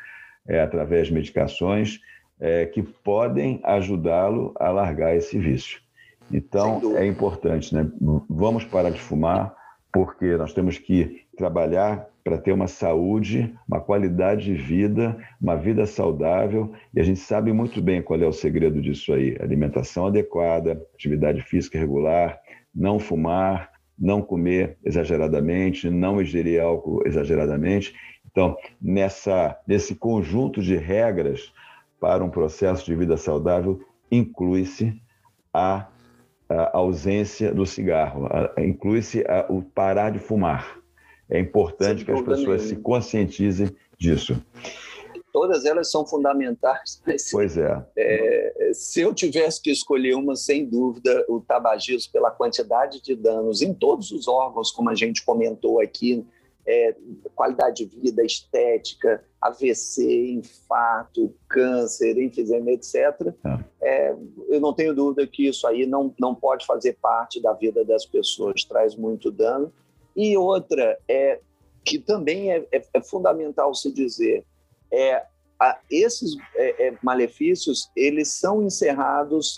é, 0.47 0.59
através 0.59 1.07
de 1.07 1.13
medicações 1.13 2.01
é, 2.39 2.65
que 2.65 2.81
podem 2.81 3.61
ajudá-lo 3.63 4.53
a 4.59 4.69
largar 4.71 5.15
esse 5.15 5.37
vício. 5.37 5.79
Então, 6.31 6.97
é 6.97 7.05
importante, 7.05 7.73
né? 7.73 7.89
Vamos 8.29 8.63
parar 8.63 8.89
de 8.89 8.99
fumar, 8.99 9.55
porque 9.93 10.37
nós 10.37 10.53
temos 10.53 10.77
que 10.77 11.25
trabalhar 11.35 12.07
para 12.23 12.37
ter 12.37 12.51
uma 12.51 12.67
saúde, 12.67 13.53
uma 13.67 13.81
qualidade 13.81 14.45
de 14.45 14.53
vida, 14.53 15.17
uma 15.41 15.55
vida 15.55 15.85
saudável, 15.85 16.71
e 16.93 16.99
a 16.99 17.03
gente 17.03 17.19
sabe 17.19 17.51
muito 17.51 17.81
bem 17.81 18.01
qual 18.01 18.21
é 18.21 18.27
o 18.27 18.31
segredo 18.31 18.81
disso 18.81 19.13
aí: 19.13 19.35
alimentação 19.39 20.07
adequada, 20.07 20.81
atividade 20.93 21.41
física 21.41 21.79
regular, 21.79 22.39
não 22.73 22.99
fumar, 22.99 23.71
não 23.97 24.21
comer 24.21 24.77
exageradamente, 24.83 25.89
não 25.89 26.21
ingerir 26.21 26.61
álcool 26.61 27.01
exageradamente. 27.05 27.93
Então, 28.31 28.55
nessa, 28.81 29.57
nesse 29.67 29.95
conjunto 29.95 30.61
de 30.61 30.75
regras 30.75 31.51
para 31.99 32.23
um 32.23 32.29
processo 32.29 32.85
de 32.85 32.95
vida 32.95 33.17
saudável, 33.17 33.81
inclui-se 34.11 34.99
a 35.53 35.87
a 36.51 36.77
ausência 36.77 37.53
do 37.53 37.65
cigarro, 37.65 38.27
inclui-se 38.57 39.23
o 39.49 39.61
parar 39.61 40.11
de 40.11 40.19
fumar. 40.19 40.79
É 41.29 41.39
importante 41.39 42.03
que 42.03 42.11
as 42.11 42.21
pessoas 42.21 42.63
se 42.63 42.75
conscientizem 42.75 43.69
disso. 43.97 44.41
Todas 45.31 45.63
elas 45.65 45.89
são 45.89 46.05
fundamentais. 46.05 47.01
Pois 47.31 47.57
é. 47.57 47.81
é. 47.97 48.71
Se 48.73 49.01
eu 49.01 49.13
tivesse 49.13 49.61
que 49.61 49.71
escolher 49.71 50.15
uma, 50.15 50.35
sem 50.35 50.65
dúvida, 50.65 51.25
o 51.29 51.39
tabagismo, 51.39 52.11
pela 52.11 52.29
quantidade 52.29 53.01
de 53.01 53.15
danos 53.15 53.61
em 53.61 53.73
todos 53.73 54.11
os 54.11 54.27
órgãos, 54.27 54.71
como 54.71 54.89
a 54.89 54.95
gente 54.95 55.23
comentou 55.23 55.79
aqui, 55.79 56.25
é, 56.65 56.95
qualidade 57.35 57.85
de 57.85 57.99
vida, 57.99 58.23
estética, 58.23 59.23
AVC, 59.41 60.31
infarto, 60.33 61.33
câncer, 61.47 62.17
enfisema, 62.17 62.71
etc. 62.71 62.95
É. 63.81 64.09
é, 64.09 64.15
eu 64.49 64.59
não 64.59 64.73
tenho 64.73 64.93
dúvida 64.93 65.25
que 65.27 65.47
isso 65.47 65.65
aí 65.67 65.85
não, 65.85 66.13
não 66.19 66.35
pode 66.35 66.65
fazer 66.65 66.97
parte 67.01 67.41
da 67.41 67.53
vida 67.53 67.83
das 67.83 68.05
pessoas, 68.05 68.63
traz 68.63 68.95
muito 68.95 69.31
dano. 69.31 69.73
E 70.15 70.37
outra, 70.37 70.99
é 71.07 71.39
que 71.83 71.97
também 71.99 72.51
é, 72.51 72.67
é, 72.71 72.83
é 72.93 73.01
fundamental 73.01 73.73
se 73.73 73.91
dizer, 73.91 74.45
é, 74.91 75.25
a, 75.59 75.79
esses 75.89 76.35
é, 76.55 76.87
é, 76.87 76.97
malefícios, 77.01 77.89
eles 77.95 78.29
são 78.29 78.63
encerrados 78.63 79.57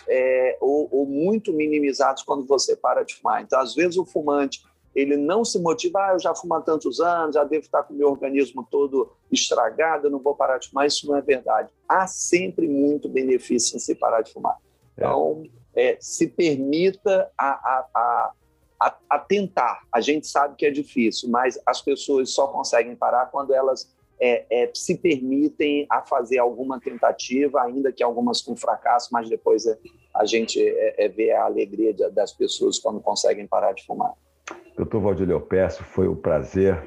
ou, 0.60 0.88
ou 0.90 1.06
muito 1.06 1.52
minimizados 1.52 2.22
quando 2.22 2.46
você 2.46 2.76
para 2.76 3.02
de 3.02 3.14
fumar. 3.14 3.42
Então, 3.42 3.58
às 3.60 3.74
vezes, 3.74 3.96
o 3.96 4.04
fumante 4.04 4.62
ele 4.94 5.16
não 5.16 5.44
se 5.44 5.58
motiva, 5.58 5.98
ah, 5.98 6.12
eu 6.12 6.20
já 6.20 6.34
fumo 6.34 6.54
há 6.54 6.60
tantos 6.60 7.00
anos, 7.00 7.34
já 7.34 7.44
devo 7.44 7.64
estar 7.64 7.82
com 7.82 7.94
o 7.94 7.96
meu 7.96 8.08
organismo 8.08 8.66
todo 8.70 9.12
estragado, 9.30 10.06
eu 10.06 10.10
não 10.10 10.20
vou 10.20 10.34
parar 10.34 10.58
de 10.58 10.68
fumar. 10.68 10.86
Isso 10.86 11.06
não 11.06 11.16
é 11.16 11.20
verdade. 11.20 11.68
Há 11.88 12.06
sempre 12.06 12.68
muito 12.68 13.08
benefício 13.08 13.76
em 13.76 13.80
se 13.80 13.94
parar 13.94 14.22
de 14.22 14.32
fumar. 14.32 14.56
É. 14.96 15.04
Então, 15.04 15.42
é, 15.74 15.96
se 16.00 16.28
permita 16.28 17.30
a, 17.36 17.48
a, 17.48 18.32
a, 18.80 18.96
a, 19.10 19.18
tentar. 19.18 19.82
A 19.92 20.00
gente 20.00 20.26
sabe 20.26 20.54
que 20.56 20.64
é 20.64 20.70
difícil, 20.70 21.28
mas 21.28 21.58
as 21.66 21.82
pessoas 21.82 22.30
só 22.30 22.46
conseguem 22.46 22.94
parar 22.94 23.26
quando 23.26 23.52
elas 23.52 23.92
é, 24.20 24.46
é, 24.48 24.70
se 24.72 24.96
permitem 24.96 25.86
a 25.90 26.02
fazer 26.02 26.38
alguma 26.38 26.80
tentativa, 26.80 27.62
ainda 27.62 27.92
que 27.92 28.02
algumas 28.02 28.40
com 28.40 28.56
fracasso, 28.56 29.08
mas 29.12 29.28
depois 29.28 29.66
é, 29.66 29.76
a 30.14 30.24
gente 30.24 30.60
é, 30.60 31.04
é, 31.04 31.08
vê 31.08 31.32
a 31.32 31.44
alegria 31.44 31.92
das 32.12 32.32
pessoas 32.32 32.78
quando 32.78 33.00
conseguem 33.00 33.46
parar 33.46 33.72
de 33.72 33.84
fumar. 33.84 34.14
Doutor 34.76 35.00
Valdir 35.00 35.40
Peço, 35.42 35.84
foi 35.84 36.08
um 36.08 36.16
prazer 36.16 36.82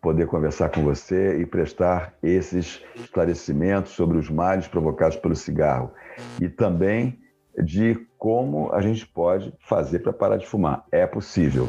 poder 0.00 0.26
conversar 0.26 0.70
com 0.70 0.82
você 0.82 1.38
e 1.38 1.44
prestar 1.44 2.16
esses 2.22 2.82
esclarecimentos 2.94 3.92
sobre 3.92 4.16
os 4.16 4.30
males 4.30 4.66
provocados 4.66 5.18
pelo 5.18 5.36
cigarro 5.36 5.90
e 6.40 6.48
também 6.48 7.18
de 7.62 8.06
como 8.16 8.72
a 8.72 8.80
gente 8.80 9.06
pode 9.06 9.52
fazer 9.60 9.98
para 9.98 10.12
parar 10.12 10.36
de 10.38 10.46
fumar. 10.46 10.86
É 10.90 11.06
possível. 11.06 11.68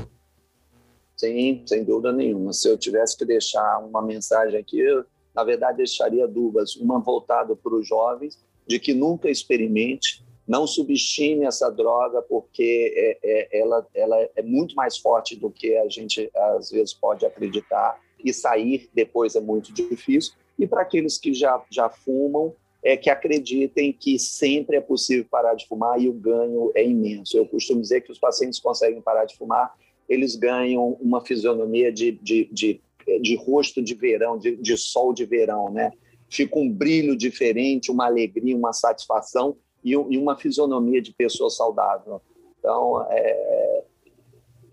Sim, 1.17 1.63
sem 1.65 1.84
dúvida 1.84 2.13
nenhuma. 2.13 2.53
Se 2.53 2.69
eu 2.69 2.77
tivesse 2.77 3.17
que 3.17 3.25
deixar 3.25 3.80
uma 3.80 4.01
mensagem 4.01 4.60
aqui, 4.60 4.80
eu, 4.80 5.03
na 5.36 5.43
verdade, 5.43 5.77
deixaria 5.77 6.27
duas. 6.27 6.75
Uma 6.75 6.99
voltada 6.99 7.56
para 7.56 7.73
os 7.73 7.88
jovens, 7.88 8.38
de 8.67 8.80
que 8.80 8.93
nunca 8.93 9.30
experimente, 9.30 10.23
não 10.47 10.65
subestime 10.65 11.45
essa 11.45 11.69
droga 11.69 12.21
porque 12.21 12.93
é, 12.95 13.17
é, 13.21 13.60
ela, 13.60 13.86
ela 13.93 14.29
é 14.36 14.41
muito 14.41 14.75
mais 14.75 14.97
forte 14.97 15.36
do 15.36 15.51
que 15.51 15.75
a 15.77 15.89
gente 15.89 16.29
às 16.33 16.71
vezes 16.71 16.93
pode 16.93 17.25
acreditar 17.25 17.99
e 18.23 18.33
sair 18.33 18.89
depois 18.93 19.36
é 19.36 19.41
muito 19.41 19.73
difícil. 19.73 20.33
E 20.57 20.65
para 20.65 20.81
aqueles 20.81 21.17
que 21.17 21.33
já, 21.33 21.62
já 21.69 21.89
fumam, 21.89 22.55
é 22.83 22.95
que 22.95 23.10
acreditem 23.10 23.91
que 23.91 24.17
sempre 24.17 24.77
é 24.77 24.81
possível 24.81 25.25
parar 25.29 25.55
de 25.55 25.67
fumar 25.67 26.01
e 26.01 26.07
o 26.07 26.13
ganho 26.13 26.71
é 26.73 26.86
imenso. 26.86 27.38
Eu 27.38 27.45
costumo 27.45 27.81
dizer 27.81 28.01
que 28.01 28.12
os 28.12 28.19
pacientes 28.19 28.60
conseguem 28.60 29.01
parar 29.01 29.25
de 29.25 29.36
fumar, 29.36 29.75
eles 30.07 30.36
ganham 30.36 30.97
uma 31.01 31.23
fisionomia 31.23 31.91
de, 31.91 32.13
de, 32.13 32.45
de, 32.51 32.81
de 33.21 33.36
rosto 33.36 33.81
de 33.83 33.93
verão, 33.93 34.38
de, 34.38 34.55
de 34.55 34.77
sol 34.77 35.13
de 35.13 35.25
verão, 35.25 35.69
né? 35.69 35.91
Fica 36.29 36.57
um 36.57 36.69
brilho 36.69 37.15
diferente, 37.15 37.91
uma 37.91 38.05
alegria, 38.05 38.55
uma 38.55 38.73
satisfação 38.73 39.57
e, 39.88 40.15
e 40.15 40.17
uma 40.17 40.38
fisionomia 40.38 41.02
de 41.02 41.13
pessoa 41.13 41.50
saudável. 41.50 42.21
Então, 42.60 43.06
é, 43.10 43.84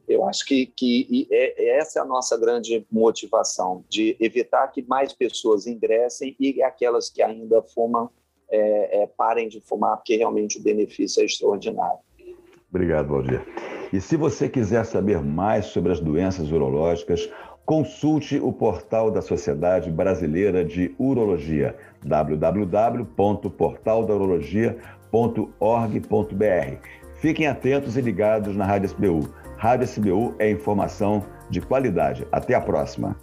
eu 0.09 0.27
acho 0.27 0.44
que, 0.44 0.66
que 0.66 1.27
é, 1.31 1.77
essa 1.79 1.98
é 1.98 2.03
a 2.03 2.05
nossa 2.05 2.37
grande 2.38 2.87
motivação, 2.90 3.85
de 3.88 4.16
evitar 4.20 4.68
que 4.68 4.83
mais 4.83 5.12
pessoas 5.12 5.66
ingressem 5.66 6.37
e 6.38 6.62
aquelas 6.62 7.09
que 7.09 7.22
ainda 7.22 7.62
fumam 7.62 8.11
é, 8.50 9.03
é, 9.03 9.07
parem 9.07 9.48
de 9.48 9.61
fumar, 9.61 9.96
porque 9.96 10.16
realmente 10.16 10.59
o 10.59 10.62
benefício 10.62 11.22
é 11.22 11.24
extraordinário. 11.24 11.98
Obrigado, 12.68 13.09
Valdir. 13.09 13.44
E 13.92 14.00
se 14.00 14.16
você 14.16 14.48
quiser 14.48 14.85
saber 14.85 15.22
mais 15.22 15.66
sobre 15.66 15.92
as 15.92 16.00
doenças 16.00 16.50
urológicas, 16.50 17.31
consulte 17.64 18.38
o 18.38 18.53
portal 18.53 19.11
da 19.11 19.22
Sociedade 19.22 19.90
Brasileira 19.90 20.64
de 20.64 20.94
Urologia, 20.98 21.77
www.portaldaurologia.org.br. 25.14 26.77
Fiquem 27.16 27.46
atentos 27.46 27.96
e 27.96 28.00
ligados 28.00 28.57
na 28.57 28.66
Rádio 28.66 28.87
SBU. 28.87 29.33
Rádio 29.57 29.85
SBU 29.85 30.35
é 30.38 30.50
informação 30.50 31.24
de 31.48 31.61
qualidade. 31.61 32.27
Até 32.33 32.55
a 32.55 32.61
próxima. 32.61 33.16